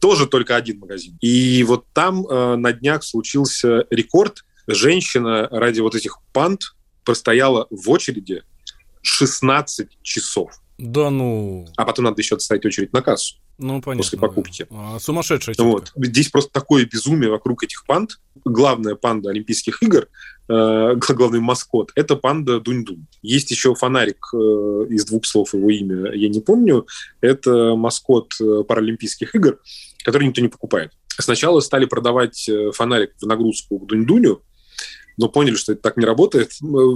тоже 0.00 0.26
только 0.26 0.56
один 0.56 0.80
магазин. 0.80 1.16
И 1.20 1.62
вот 1.64 1.86
там 1.92 2.26
э, 2.26 2.56
на 2.56 2.72
днях 2.72 3.04
случился 3.04 3.86
рекорд. 3.90 4.44
Женщина 4.66 5.48
ради 5.50 5.80
вот 5.80 5.94
этих 5.94 6.18
пант 6.32 6.74
простояла 7.04 7.66
в 7.70 7.90
очереди 7.90 8.42
16 9.02 9.98
часов. 10.02 10.52
Да 10.78 11.10
ну... 11.10 11.66
А 11.76 11.84
потом 11.84 12.06
надо 12.06 12.20
еще 12.20 12.34
отстоять 12.34 12.64
очередь 12.64 12.92
на 12.92 13.02
кассу. 13.02 13.36
Ну, 13.58 13.80
понятно, 13.80 14.02
после 14.02 14.18
покупки. 14.18 14.66
Да. 14.70 14.98
Сумасшедшая 14.98 15.54
Вот. 15.58 15.92
Здесь 15.96 16.28
просто 16.28 16.52
такое 16.52 16.86
безумие 16.86 17.30
вокруг 17.30 17.62
этих 17.62 17.84
панд. 17.86 18.20
Главная 18.44 18.94
панда 18.94 19.30
Олимпийских 19.30 19.82
игр, 19.82 20.08
э, 20.48 20.94
главный 21.10 21.40
маскот, 21.40 21.92
это 21.94 22.16
панда 22.16 22.60
Дунь-Дунь. 22.60 23.06
Есть 23.22 23.50
еще 23.50 23.74
фонарик 23.74 24.26
э, 24.34 24.36
из 24.90 25.04
двух 25.06 25.24
слов 25.24 25.54
его 25.54 25.70
имя, 25.70 26.12
я 26.12 26.28
не 26.28 26.40
помню. 26.40 26.86
Это 27.20 27.74
маскот 27.76 28.34
э, 28.40 28.64
Паралимпийских 28.64 29.34
игр, 29.34 29.60
который 30.04 30.26
никто 30.26 30.40
не 30.40 30.48
покупает. 30.48 30.92
Сначала 31.18 31.60
стали 31.60 31.84
продавать 31.84 32.48
э, 32.48 32.72
фонарик 32.72 33.12
в 33.20 33.26
нагрузку 33.26 33.78
к 33.78 33.86
Дунь-Дуню, 33.86 34.42
но 35.16 35.28
поняли, 35.28 35.54
что 35.54 35.72
это 35.72 35.82
так 35.82 35.96
не 35.96 36.04
работает. 36.04 36.52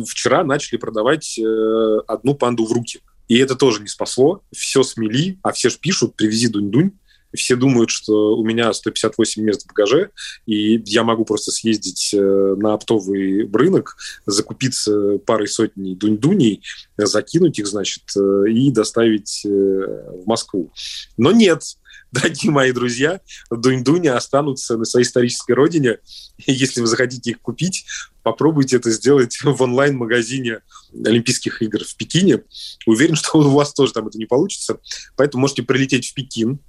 Вчера 0.09 0.43
начали 0.43 0.77
продавать 0.77 1.39
э, 1.39 1.99
одну 2.09 2.35
панду 2.35 2.67
в 2.67 2.73
руки. 2.73 3.01
И 3.29 3.37
это 3.39 3.55
тоже 3.55 3.83
не 3.83 3.89
спасло. 3.89 4.43
Все 4.53 4.83
смели, 4.83 5.39
а 5.43 5.53
все 5.53 5.69
же 5.69 5.79
пишут 5.79 6.17
«привези 6.17 6.49
дунь-дунь». 6.49 6.93
Все 7.35 7.57
думают, 7.57 7.91
что 7.91 8.37
у 8.37 8.45
меня 8.45 8.73
158 8.73 9.43
мест 9.43 9.63
в 9.63 9.67
багаже, 9.69 10.11
и 10.47 10.83
я 10.87 11.05
могу 11.05 11.25
просто 11.25 11.51
съездить 11.51 12.15
э, 12.15 12.55
на 12.57 12.75
оптовый 12.75 13.49
рынок, 13.53 13.97
закупиться 14.27 15.19
парой 15.27 15.49
сотней 15.49 15.95
дунь-дуней, 15.95 16.63
закинуть 16.97 17.59
их, 17.59 17.67
значит, 17.67 18.05
э, 18.17 18.51
и 18.51 18.71
доставить 18.71 19.43
э, 19.45 19.49
в 19.49 20.27
Москву. 20.27 20.73
Но 21.17 21.33
нет, 21.33 21.63
дорогие 22.13 22.51
мои 22.51 22.73
друзья, 22.73 23.21
дунь-дуни 23.51 24.09
останутся 24.09 24.77
на 24.77 24.85
своей 24.85 25.05
исторической 25.07 25.53
родине. 25.53 25.99
Если 26.47 26.81
вы 26.81 26.87
захотите 26.87 27.31
их 27.31 27.41
купить, 27.41 27.85
попробуйте 28.23 28.77
это 28.77 28.91
сделать 28.91 29.39
в 29.43 29.63
онлайн-магазине 29.63 30.61
Олимпийских 31.05 31.63
игр 31.63 31.85
в 31.85 31.97
Пекине. 31.97 32.43
Уверен, 32.87 33.15
что 33.17 33.39
у 33.39 33.51
вас 33.51 33.73
тоже 33.75 33.93
там 33.93 34.09
это 34.09 34.19
не 34.19 34.27
получится. 34.27 34.79
Поэтому 35.17 35.43
можете 35.43 35.63
прилететь 35.63 36.09
в 36.09 36.15
Пекин, 36.15 36.61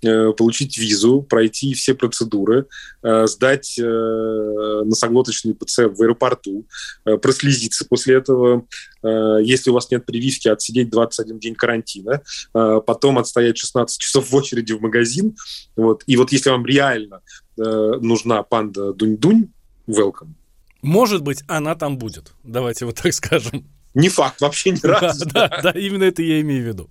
получить 0.00 0.78
визу, 0.78 1.22
пройти 1.22 1.74
все 1.74 1.94
процедуры, 1.94 2.66
э, 3.02 3.26
сдать 3.26 3.78
э, 3.78 4.82
носоглоточный 4.84 5.54
ПЦР 5.54 5.88
в 5.88 6.02
аэропорту, 6.02 6.66
прослезиться 7.22 7.84
после 7.88 8.16
этого, 8.16 8.66
если 9.02 9.70
у 9.70 9.74
вас 9.74 9.90
нет 9.90 10.04
прививки, 10.04 10.48
отсидеть 10.48 10.90
21 10.90 11.38
день 11.38 11.54
карантина, 11.54 12.20
потом 12.52 13.18
отстоять 13.18 13.56
16 13.56 14.00
часов 14.00 14.30
в 14.30 14.34
очереди 14.34 14.72
в 14.72 14.80
магазин. 14.80 15.36
Вот. 15.76 16.02
И 16.06 16.16
вот 16.16 16.32
если 16.32 16.50
вам 16.50 16.66
реально 16.66 17.20
нужна 17.56 18.42
панда 18.42 18.92
Дунь-Дунь, 18.92 19.50
welcome. 19.86 20.34
Может 20.82 21.22
быть, 21.22 21.42
она 21.46 21.74
там 21.74 21.98
будет. 21.98 22.32
Давайте 22.44 22.86
вот 22.86 22.96
так 22.96 23.12
скажем. 23.12 23.66
Не 23.98 24.08
факт, 24.08 24.40
вообще 24.40 24.70
ни 24.70 24.86
разу. 24.86 25.26
Да, 25.26 25.48
да, 25.48 25.60
да, 25.60 25.70
именно 25.78 26.04
это 26.04 26.22
я 26.22 26.40
имею 26.40 26.62
в 26.62 26.66
виду. 26.68 26.88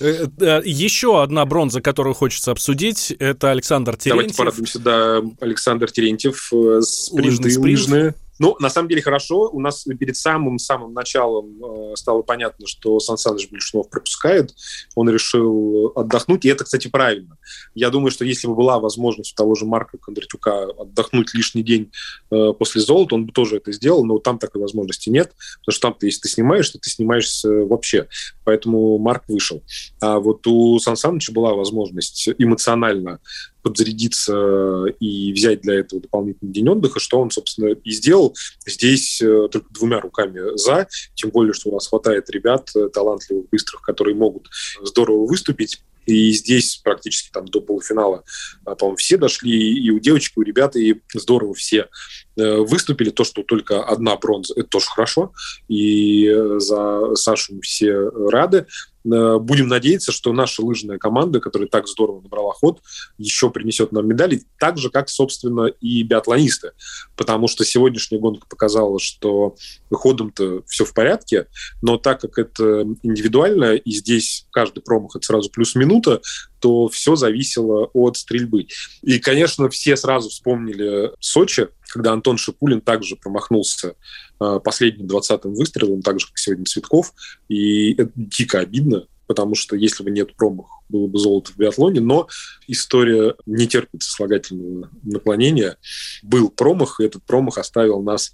Э, 0.00 0.26
э, 0.38 0.60
еще 0.66 1.22
одна 1.22 1.46
бронза, 1.46 1.80
которую 1.80 2.14
хочется 2.14 2.50
обсудить, 2.50 3.10
это 3.18 3.50
Александр 3.50 3.96
Терентьев. 3.96 4.36
Давайте 4.36 4.36
порадуемся, 4.36 4.78
да, 4.78 5.22
Александр 5.40 5.90
Терентьев, 5.90 6.52
э, 6.52 6.82
спринты 6.82 7.58
лыжные. 7.58 8.14
Ну, 8.42 8.56
на 8.58 8.70
самом 8.70 8.88
деле 8.88 9.00
хорошо. 9.02 9.50
У 9.52 9.60
нас 9.60 9.84
перед 10.00 10.16
самым-самым 10.16 10.92
началом 10.92 11.64
э, 11.64 11.94
стало 11.94 12.22
понятно, 12.22 12.66
что 12.66 12.98
Сан 12.98 13.16
Саныч 13.16 13.48
Большунов 13.48 13.88
пропускает. 13.88 14.52
Он 14.96 15.08
решил 15.08 15.92
отдохнуть, 15.94 16.44
и 16.44 16.48
это, 16.48 16.64
кстати, 16.64 16.88
правильно. 16.88 17.38
Я 17.76 17.90
думаю, 17.90 18.10
что 18.10 18.24
если 18.24 18.48
бы 18.48 18.56
была 18.56 18.80
возможность 18.80 19.34
у 19.34 19.36
того 19.36 19.54
же 19.54 19.64
Марка 19.64 19.96
Кондратюка 19.96 20.64
отдохнуть 20.76 21.32
лишний 21.34 21.62
день 21.62 21.92
э, 22.32 22.52
после 22.58 22.80
золота, 22.80 23.14
он 23.14 23.26
бы 23.26 23.32
тоже 23.32 23.58
это 23.58 23.70
сделал, 23.70 24.04
но 24.04 24.18
там 24.18 24.40
такой 24.40 24.60
возможности 24.60 25.08
нет, 25.08 25.34
потому 25.60 25.72
что 25.72 25.88
там, 25.90 25.96
если 26.00 26.22
ты 26.22 26.28
снимаешь, 26.28 26.68
то 26.68 26.80
ты 26.80 26.90
снимаешься 26.90 27.48
вообще. 27.48 28.08
Поэтому 28.42 28.98
Марк 28.98 29.22
вышел. 29.28 29.62
А 30.00 30.18
вот 30.18 30.44
у 30.48 30.80
Сан 30.80 30.96
Саныча 30.96 31.30
была 31.32 31.54
возможность 31.54 32.28
эмоционально 32.38 33.20
подзарядиться 33.62 34.84
и 35.00 35.32
взять 35.32 35.62
для 35.62 35.80
этого 35.80 36.02
дополнительный 36.02 36.52
день 36.52 36.68
отдыха, 36.68 37.00
что 37.00 37.20
он, 37.20 37.30
собственно, 37.30 37.68
и 37.68 37.90
сделал. 37.90 38.34
Здесь 38.66 39.20
э, 39.22 39.48
только 39.50 39.66
двумя 39.70 40.00
руками 40.00 40.56
за, 40.56 40.88
тем 41.14 41.30
более, 41.30 41.52
что 41.52 41.70
у 41.70 41.74
нас 41.74 41.88
хватает 41.88 42.28
ребят 42.30 42.70
э, 42.74 42.88
талантливых, 42.88 43.48
быстрых, 43.50 43.82
которые 43.82 44.14
могут 44.14 44.48
здорово 44.82 45.26
выступить. 45.26 45.80
И 46.04 46.32
здесь 46.32 46.80
практически 46.82 47.30
там 47.30 47.46
до 47.46 47.60
полуфинала, 47.60 48.24
а, 48.64 48.74
по-моему, 48.74 48.96
все 48.96 49.16
дошли, 49.16 49.78
и 49.78 49.90
у 49.90 50.00
девочек, 50.00 50.36
и 50.36 50.40
у 50.40 50.42
ребят, 50.42 50.74
и 50.74 51.00
здорово 51.14 51.54
все 51.54 51.88
э, 52.36 52.56
выступили. 52.56 53.10
То, 53.10 53.22
что 53.22 53.44
только 53.44 53.84
одна 53.84 54.16
бронза, 54.16 54.54
это 54.56 54.68
тоже 54.68 54.86
хорошо. 54.86 55.32
И 55.68 56.28
за 56.58 57.14
Сашу 57.14 57.60
все 57.60 58.08
рады. 58.08 58.66
Э, 59.04 59.38
будем 59.38 59.68
надеяться, 59.68 60.12
что 60.12 60.32
наша 60.32 60.62
лыжная 60.62 60.98
команда, 60.98 61.40
которая 61.40 61.68
так 61.68 61.88
здорово 61.88 62.20
набрала 62.20 62.52
ход, 62.52 62.80
еще 63.18 63.50
принесет 63.50 63.92
нам 63.92 64.06
медали, 64.06 64.42
так 64.58 64.78
же, 64.78 64.90
как, 64.90 65.08
собственно, 65.08 65.66
и 65.66 66.02
биатлонисты. 66.02 66.72
Потому 67.16 67.48
что 67.48 67.64
сегодняшняя 67.64 68.18
гонка 68.18 68.46
показала, 68.46 68.98
что 68.98 69.56
ходом-то 69.90 70.62
все 70.66 70.84
в 70.84 70.94
порядке, 70.94 71.46
но 71.80 71.96
так 71.96 72.20
как 72.20 72.38
это 72.38 72.82
индивидуально, 73.02 73.74
и 73.74 73.90
здесь 73.92 74.46
каждый 74.52 74.82
промах 74.82 75.16
это 75.16 75.26
сразу 75.26 75.50
плюс 75.50 75.74
минута, 75.74 76.20
то 76.60 76.88
все 76.88 77.16
зависело 77.16 77.90
от 77.92 78.16
стрельбы. 78.16 78.68
И, 79.02 79.18
конечно, 79.18 79.68
все 79.68 79.96
сразу 79.96 80.30
вспомнили 80.30 81.10
Сочи, 81.18 81.68
когда 81.92 82.12
Антон 82.12 82.38
Шипулин 82.38 82.80
также 82.80 83.16
промахнулся 83.16 83.96
э, 84.40 84.60
последним 84.64 85.06
20-м 85.06 85.54
выстрелом, 85.54 86.00
так 86.00 86.18
же, 86.18 86.26
как 86.26 86.38
сегодня 86.38 86.64
Цветков. 86.64 87.12
И 87.48 87.92
это 87.92 88.10
дико 88.16 88.60
обидно, 88.60 89.06
потому 89.26 89.54
что 89.54 89.76
если 89.76 90.02
бы 90.02 90.10
нет 90.10 90.34
промах, 90.34 90.68
было 90.88 91.06
бы 91.06 91.18
золото 91.18 91.52
в 91.52 91.58
биатлоне, 91.58 92.00
но 92.00 92.28
история 92.66 93.34
не 93.44 93.66
терпит 93.66 94.02
слагательного 94.02 94.88
наклонения. 95.02 95.76
Был 96.22 96.48
промах, 96.48 96.98
и 96.98 97.04
этот 97.04 97.24
промах 97.24 97.58
оставил 97.58 98.00
нас 98.02 98.32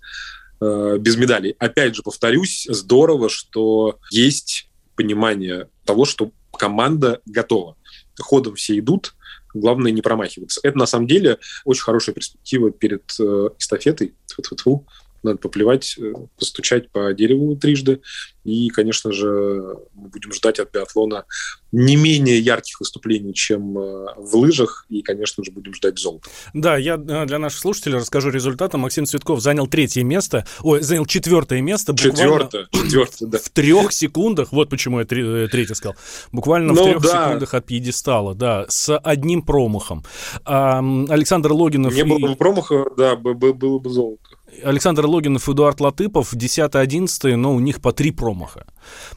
э, 0.61 0.97
без 1.01 1.17
медалей. 1.17 1.57
Опять 1.59 1.97
же, 1.97 2.03
повторюсь, 2.03 2.65
здорово, 2.71 3.29
что 3.29 3.99
есть 4.13 4.71
понимание 4.95 5.69
того, 5.85 6.05
что 6.05 6.31
команда 6.57 7.21
готова. 7.27 7.77
Ходом 8.21 8.55
все 8.55 8.79
идут, 8.79 9.15
главное 9.55 9.93
не 9.93 10.03
промахиваться. 10.03 10.61
Это 10.63 10.79
на 10.79 10.87
самом 10.87 11.07
деле 11.07 11.39
очень 11.65 11.83
хорошая 11.83 12.15
перспектива 12.15 12.71
перед 12.71 13.03
э, 13.21 13.49
эстафетой. 13.59 14.15
Тьфу 14.27 14.43
-тьфу 14.43 14.57
-тьфу. 14.57 14.85
Надо 15.23 15.39
поплевать, 15.39 15.97
э, 15.99 16.13
постучать 16.39 16.91
по 16.91 17.13
дереву 17.13 17.57
трижды. 17.57 18.01
И, 18.45 18.69
конечно 18.71 19.13
же, 19.13 19.77
мы 19.95 20.09
будем 20.09 20.33
ждать 20.33 20.59
от 20.59 20.73
биатлона 20.73 21.25
не 21.71 21.97
менее 21.97 22.39
ярких 22.39 22.81
выступлений, 22.81 23.35
чем 23.35 23.77
э, 23.77 24.07
в 24.17 24.37
лыжах, 24.37 24.87
и, 24.89 25.03
конечно 25.03 25.45
же, 25.45 25.51
будем 25.51 25.75
ждать 25.75 25.99
золота. 25.99 26.31
Да, 26.55 26.79
я 26.79 26.95
э, 26.95 27.27
для 27.27 27.39
наших 27.39 27.61
слушателей 27.61 27.99
расскажу 27.99 28.31
результаты. 28.31 28.79
Максим 28.79 29.05
Цветков 29.05 29.41
занял 29.41 29.67
третье 29.67 30.03
место, 30.03 30.47
ой, 30.63 30.83
занял 30.83 31.05
четвертое 31.05 31.61
место. 31.61 31.95
Четвертое, 31.95 32.69
четвертое, 32.73 33.27
да. 33.27 33.39
В 33.39 33.51
трех 33.51 33.93
секундах, 33.93 34.53
вот 34.53 34.71
почему 34.71 35.01
я 35.01 35.05
третье 35.05 35.75
сказал, 35.75 35.97
буквально 36.33 36.73
ну, 36.73 36.83
в 36.83 36.85
трех 36.85 37.03
да. 37.03 37.27
секундах 37.27 37.55
от 37.55 37.67
пьедестала, 37.67 38.35
да, 38.35 38.65
с 38.69 38.97
одним 38.97 39.43
промахом. 39.43 40.05
Александр 40.45 41.53
Логинов... 41.53 41.93
Не 41.95 42.05
было 42.05 42.19
бы 42.19 42.37
промаха, 42.37 42.87
да, 42.97 43.17
было 43.17 43.79
бы 43.79 43.91
золото. 43.91 44.28
Александр 44.63 45.07
Логинов 45.07 45.49
и 45.49 45.53
Эдуард 45.53 45.81
Латыпов 45.81 46.35
10-11, 46.35 47.37
но 47.37 47.55
у 47.55 47.61
них 47.61 47.81
по 47.81 47.93
три 47.93 48.11
промаха. 48.11 48.67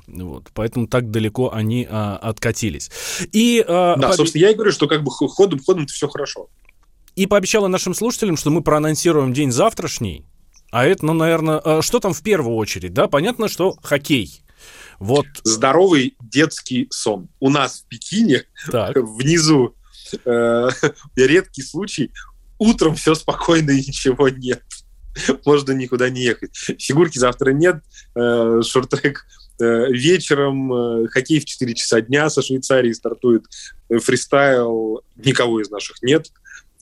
Вот, 0.08 0.49
поэтому 0.54 0.88
так 0.88 1.12
далеко 1.12 1.51
они 1.54 1.88
а, 1.89 2.17
откатились. 2.17 2.89
И, 3.32 3.63
а, 3.67 3.95
да, 3.97 4.10
по... 4.10 4.13
собственно, 4.13 4.41
я 4.41 4.51
и 4.51 4.54
говорю, 4.54 4.71
что 4.71 4.88
как 4.88 5.04
бы 5.04 5.12
ходом, 5.12 5.60
ходом 5.60 5.88
все 5.88 6.08
хорошо. 6.08 6.49
И 7.15 7.27
пообещала 7.27 7.67
нашим 7.67 7.93
слушателям, 7.93 8.38
что 8.38 8.49
мы 8.51 8.62
проанонсируем 8.62 9.34
день 9.34 9.51
завтрашний. 9.51 10.25
А 10.71 10.86
это, 10.86 11.06
ну, 11.06 11.13
наверное, 11.13 11.60
а 11.60 11.82
что 11.82 11.99
там 11.99 12.13
в 12.13 12.21
первую 12.23 12.56
очередь, 12.56 12.93
да? 12.93 13.08
Понятно, 13.08 13.49
что 13.49 13.75
хоккей. 13.84 14.41
Вот. 14.99 15.25
Здоровый 15.43 16.15
детский 16.21 16.88
сон. 16.91 17.27
У 17.39 17.49
нас 17.49 17.82
в 17.82 17.88
Пекине 17.88 18.43
так. 18.71 18.95
внизу 18.95 19.75
э, 20.23 20.69
редкий 21.15 21.63
случай. 21.63 22.12
Утром 22.60 22.95
все 22.95 23.15
спокойно 23.15 23.71
и 23.71 23.77
ничего 23.77 24.30
нет. 24.30 24.62
можно 25.45 25.71
никуда 25.71 26.10
не 26.10 26.21
ехать. 26.21 26.56
Фигурки 26.56 27.17
завтра 27.17 27.52
нет, 27.52 27.78
э, 28.15 28.62
шорт-трек 28.63 29.26
э, 29.60 29.91
вечером, 29.91 30.74
э, 30.74 31.08
хоккей 31.08 31.39
в 31.39 31.45
4 31.45 31.74
часа 31.74 32.02
дня 32.02 32.30
со 32.30 32.41
Швейцарией 32.41 32.93
стартует, 32.93 33.45
фристайл, 33.89 35.02
никого 35.17 35.62
из 35.62 35.69
наших 35.69 36.02
нет, 36.02 36.32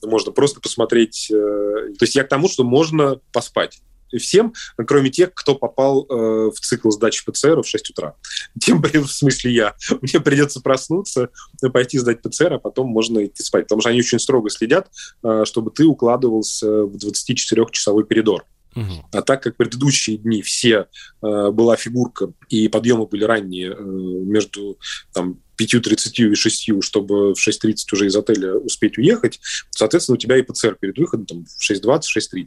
можно 0.02 0.32
просто 0.32 0.60
посмотреть. 0.60 1.26
То 1.28 2.02
есть 2.02 2.14
я 2.14 2.24
к 2.24 2.28
тому, 2.28 2.48
что 2.48 2.64
можно 2.64 3.20
поспать 3.32 3.80
всем, 4.18 4.54
кроме 4.76 5.10
тех, 5.10 5.32
кто 5.34 5.54
попал 5.54 6.06
э, 6.08 6.50
в 6.50 6.60
цикл 6.60 6.90
сдачи 6.90 7.24
ПЦР 7.24 7.62
в 7.62 7.66
6 7.66 7.90
утра. 7.90 8.14
Тем, 8.60 8.82
в 8.82 9.12
смысле 9.12 9.52
я. 9.52 9.74
Мне 10.00 10.20
придется 10.20 10.60
проснуться, 10.60 11.30
пойти 11.72 11.98
сдать 11.98 12.22
ПЦР, 12.22 12.54
а 12.54 12.58
потом 12.58 12.88
можно 12.88 13.24
идти 13.24 13.42
спать. 13.42 13.64
Потому 13.64 13.80
что 13.80 13.90
они 13.90 14.00
очень 14.00 14.18
строго 14.18 14.50
следят, 14.50 14.88
э, 15.22 15.44
чтобы 15.44 15.70
ты 15.70 15.84
укладывался 15.84 16.84
в 16.84 16.96
24-часовой 16.96 18.04
коридор. 18.06 18.44
Угу. 18.76 19.06
А 19.12 19.22
так 19.22 19.42
как 19.42 19.56
предыдущие 19.56 20.16
дни 20.18 20.42
все 20.42 20.86
э, 21.22 21.50
была 21.50 21.76
фигурка, 21.76 22.32
и 22.48 22.68
подъемы 22.68 23.06
были 23.06 23.24
ранние 23.24 23.72
э, 23.72 23.82
между 23.82 24.78
там, 25.12 25.40
5.30 25.60 26.32
и 26.32 26.34
6, 26.34 26.82
чтобы 26.82 27.34
в 27.34 27.38
6.30 27.38 27.74
уже 27.92 28.06
из 28.06 28.16
отеля 28.16 28.54
успеть 28.54 28.96
уехать, 28.96 29.40
соответственно, 29.70 30.14
у 30.14 30.18
тебя 30.18 30.36
и 30.36 30.42
ПЦР 30.42 30.76
перед 30.80 30.98
выходом 30.98 31.26
там, 31.26 31.44
в 31.44 31.70
6.20, 31.70 32.00
6.30. 32.16 32.46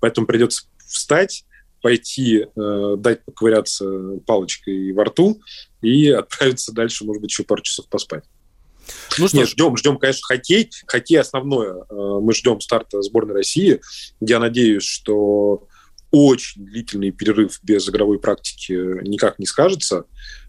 Поэтому 0.00 0.26
придется 0.26 0.64
встать, 0.86 1.44
пойти, 1.80 2.46
э, 2.54 2.94
дать 2.98 3.24
поковыряться 3.24 4.18
палочкой 4.26 4.92
во 4.92 5.04
рту 5.04 5.40
и 5.80 6.08
отправиться 6.10 6.72
дальше, 6.72 7.04
может 7.04 7.20
быть, 7.20 7.30
еще 7.30 7.44
пару 7.44 7.62
часов 7.62 7.88
поспать. 7.88 8.24
Ну 9.18 9.28
что 9.28 9.36
Нет, 9.38 9.48
ждем, 9.48 9.76
ждем, 9.76 9.98
конечно, 9.98 10.22
хоккей. 10.24 10.70
Хоккей 10.86 11.20
основное. 11.20 11.84
Э, 11.88 12.18
мы 12.20 12.32
ждем 12.32 12.60
старта 12.60 13.02
сборной 13.02 13.34
России. 13.34 13.80
Я 14.20 14.38
надеюсь, 14.38 14.84
что 14.84 15.68
очень 16.10 16.64
длительный 16.66 17.10
перерыв 17.10 17.58
без 17.62 17.88
игровой 17.88 18.18
практики 18.18 18.72
никак 19.06 19.38
не 19.38 19.46
скажется, 19.46 20.04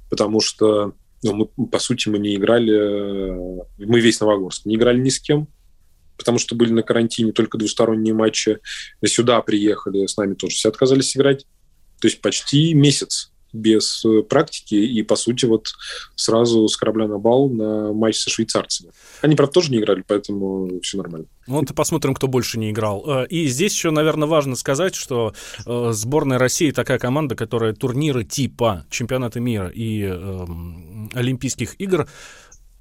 потому 0.09 0.41
что, 0.41 0.93
ну, 1.23 1.49
мы, 1.55 1.67
по 1.67 1.79
сути, 1.79 2.09
мы 2.09 2.19
не 2.19 2.35
играли, 2.35 2.73
э, 2.73 3.63
мы 3.77 4.01
весь 4.01 4.19
Новогорск 4.19 4.65
не 4.65 4.75
играли 4.75 4.99
ни 4.99 5.09
с 5.09 5.19
кем, 5.19 5.47
потому 6.17 6.39
что 6.39 6.55
были 6.55 6.71
на 6.71 6.83
карантине 6.83 7.31
только 7.31 7.57
двусторонние 7.57 8.13
матчи. 8.13 8.59
Сюда 9.05 9.41
приехали, 9.41 10.05
с 10.05 10.17
нами 10.17 10.33
тоже 10.35 10.55
все 10.55 10.69
отказались 10.69 11.15
играть. 11.15 11.45
То 11.99 12.07
есть 12.07 12.21
почти 12.21 12.73
месяц 12.73 13.33
без 13.53 14.03
э, 14.03 14.23
практики 14.23 14.75
и, 14.75 15.03
по 15.03 15.15
сути, 15.15 15.45
вот 15.45 15.73
сразу 16.15 16.67
с 16.67 16.75
корабля 16.75 17.07
на 17.07 17.19
бал 17.19 17.49
на 17.49 17.93
матч 17.93 18.17
со 18.17 18.29
швейцарцами. 18.29 18.91
Они, 19.21 19.35
правда, 19.35 19.53
тоже 19.53 19.71
не 19.71 19.77
играли, 19.77 20.03
поэтому 20.05 20.81
все 20.81 20.97
нормально. 20.97 21.27
Ну, 21.47 21.59
вот 21.59 21.69
и 21.69 21.73
посмотрим, 21.73 22.15
кто 22.15 22.27
больше 22.27 22.57
не 22.57 22.71
играл. 22.71 23.03
Э, 23.07 23.27
и 23.27 23.47
здесь 23.47 23.73
еще, 23.73 23.91
наверное, 23.91 24.27
важно 24.27 24.55
сказать, 24.55 24.95
что 24.95 25.33
э, 25.65 25.89
сборная 25.93 26.39
России 26.39 26.71
такая 26.71 26.97
команда, 26.97 27.35
которая 27.35 27.73
турниры 27.73 28.23
типа 28.23 28.85
чемпионата 28.89 29.39
мира 29.39 29.69
и 29.69 30.03
э, 30.03 30.45
Олимпийских 31.13 31.79
игр, 31.79 32.09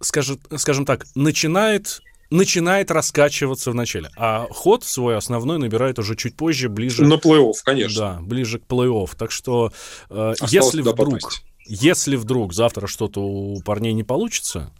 скажет, 0.00 0.40
скажем 0.56 0.86
так, 0.86 1.06
начинает 1.14 2.00
начинает 2.32 2.90
раскачиваться 2.90 3.70
в 3.70 3.74
начале. 3.74 4.10
А 4.16 4.46
ход 4.50 4.84
свой 4.84 5.16
основной 5.16 5.58
набирает 5.58 5.98
уже 5.98 6.16
чуть 6.16 6.34
позже, 6.36 6.68
ближе... 6.68 7.04
На 7.04 7.14
плей-офф, 7.14 7.54
конечно. 7.64 8.00
Да, 8.00 8.18
ближе 8.22 8.58
к 8.58 8.62
плей-офф. 8.62 9.10
Так 9.16 9.30
что 9.30 9.70
э, 10.10 10.34
если 10.48 10.80
вдруг... 10.80 11.20
Попасть. 11.20 11.44
Если 11.64 12.16
вдруг 12.16 12.54
завтра 12.54 12.88
что-то 12.88 13.20
у 13.20 13.60
парней 13.62 13.92
не 13.92 14.02
получится, 14.02 14.72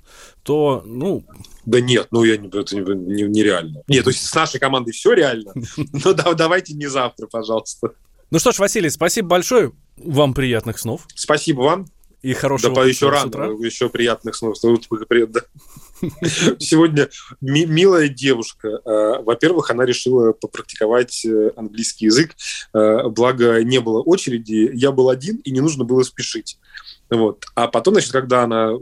то, 0.42 0.82
ну... 0.84 1.24
Да 1.64 1.80
нет, 1.80 2.08
ну 2.10 2.24
я 2.24 2.36
не, 2.36 2.48
это 2.48 2.74
нереально. 2.76 3.82
Нет, 3.86 4.02
то 4.02 4.10
есть 4.10 4.26
с 4.26 4.34
нашей 4.34 4.58
командой 4.58 4.90
все 4.90 5.12
реально, 5.12 5.52
но 6.04 6.12
да, 6.12 6.34
давайте 6.34 6.74
не 6.74 6.88
завтра, 6.88 7.28
пожалуйста. 7.28 7.92
Ну 8.32 8.38
что 8.40 8.50
ж, 8.50 8.58
Василий, 8.58 8.90
спасибо 8.90 9.28
большое. 9.28 9.72
Вам 9.96 10.34
приятных 10.34 10.80
снов. 10.80 11.06
Спасибо 11.14 11.60
вам. 11.60 11.86
И 12.22 12.32
хорошего 12.34 12.74
Да, 12.74 12.84
еще 12.84 13.10
рано, 13.10 13.28
утра. 13.28 13.46
еще 13.46 13.88
приятных 13.88 14.34
снов. 14.34 14.56
Сегодня 16.58 17.08
ми- 17.40 17.66
милая 17.66 18.08
девушка. 18.08 18.68
Э, 18.84 19.22
во-первых, 19.22 19.70
она 19.70 19.84
решила 19.84 20.32
попрактиковать 20.32 21.24
э, 21.24 21.50
английский 21.56 22.06
язык. 22.06 22.34
Э, 22.74 23.08
благо, 23.08 23.62
не 23.62 23.80
было 23.80 24.02
очереди. 24.02 24.70
Я 24.74 24.92
был 24.92 25.10
один, 25.10 25.36
и 25.36 25.50
не 25.50 25.60
нужно 25.60 25.84
было 25.84 26.02
спешить. 26.02 26.58
Вот. 27.10 27.44
А 27.54 27.68
потом, 27.68 27.94
значит, 27.94 28.12
когда 28.12 28.44
она 28.44 28.72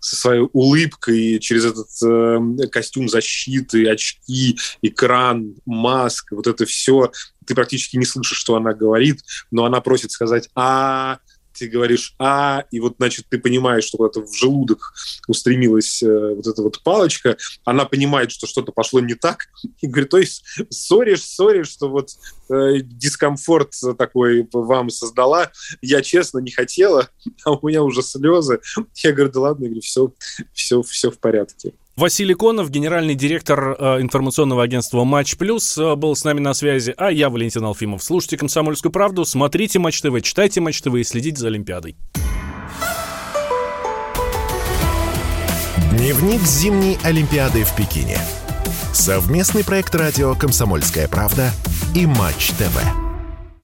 со 0.00 0.16
своей 0.16 0.48
улыбкой 0.52 1.38
через 1.40 1.64
этот 1.64 1.88
э, 2.04 2.68
костюм 2.68 3.08
защиты, 3.08 3.88
очки, 3.88 4.58
экран, 4.82 5.54
маска, 5.66 6.36
вот 6.36 6.46
это 6.46 6.66
все, 6.66 7.10
ты 7.46 7.54
практически 7.54 7.96
не 7.96 8.04
слышишь, 8.04 8.38
что 8.38 8.56
она 8.56 8.74
говорит, 8.74 9.20
но 9.50 9.64
она 9.64 9.80
просит 9.80 10.10
сказать 10.12 10.48
«а», 10.54 11.18
ты 11.58 11.68
говоришь 11.68 12.14
«а», 12.18 12.64
и 12.70 12.80
вот, 12.80 12.96
значит, 12.98 13.26
ты 13.28 13.38
понимаешь, 13.38 13.84
что 13.84 13.98
куда-то 13.98 14.26
в 14.26 14.34
желудок 14.34 14.94
устремилась 15.26 16.02
э, 16.02 16.34
вот 16.34 16.46
эта 16.46 16.62
вот 16.62 16.82
палочка, 16.82 17.36
она 17.64 17.84
понимает, 17.84 18.30
что 18.30 18.46
что-то 18.46 18.72
пошло 18.72 19.00
не 19.00 19.14
так, 19.14 19.48
и 19.80 19.86
говорит, 19.86 20.10
то 20.10 20.18
есть 20.18 20.44
ссоришь, 20.70 21.22
ссоришь, 21.22 21.68
что 21.68 21.88
вот 21.88 22.10
э, 22.50 22.80
дискомфорт 22.82 23.72
такой 23.96 24.48
вам 24.52 24.90
создала, 24.90 25.50
я 25.82 26.02
честно 26.02 26.38
не 26.38 26.50
хотела, 26.50 27.08
а 27.44 27.52
у 27.52 27.68
меня 27.68 27.82
уже 27.82 28.02
слезы. 28.02 28.60
Я 28.96 29.12
говорю, 29.12 29.32
да 29.32 29.40
ладно, 29.40 29.64
я 29.64 29.68
говорю, 29.70 29.82
все, 29.82 30.12
все, 30.52 30.82
все 30.82 31.10
в 31.10 31.18
порядке. 31.18 31.72
Василий 31.98 32.34
Конов, 32.34 32.70
генеральный 32.70 33.16
директор 33.16 33.76
э, 33.76 34.00
информационного 34.00 34.62
агентства 34.62 35.02
«Матч 35.02 35.36
Плюс», 35.36 35.76
э, 35.76 35.96
был 35.96 36.14
с 36.14 36.22
нами 36.22 36.38
на 36.38 36.54
связи, 36.54 36.94
а 36.96 37.10
я 37.10 37.28
Валентин 37.28 37.64
Алфимов. 37.64 38.04
Слушайте 38.04 38.36
«Комсомольскую 38.36 38.92
правду», 38.92 39.24
смотрите 39.24 39.80
«Матч 39.80 40.00
ТВ», 40.00 40.22
читайте 40.22 40.60
«Матч 40.60 40.80
ТВ» 40.80 40.94
и 40.94 41.02
следите 41.02 41.40
за 41.40 41.48
Олимпиадой. 41.48 41.96
Дневник 45.90 46.40
зимней 46.42 46.98
Олимпиады 47.02 47.64
в 47.64 47.74
Пекине. 47.74 48.18
Совместный 48.92 49.64
проект 49.64 49.92
радио 49.96 50.36
«Комсомольская 50.36 51.08
правда» 51.08 51.50
и 51.96 52.06
«Матч 52.06 52.50
ТВ». 52.50 53.07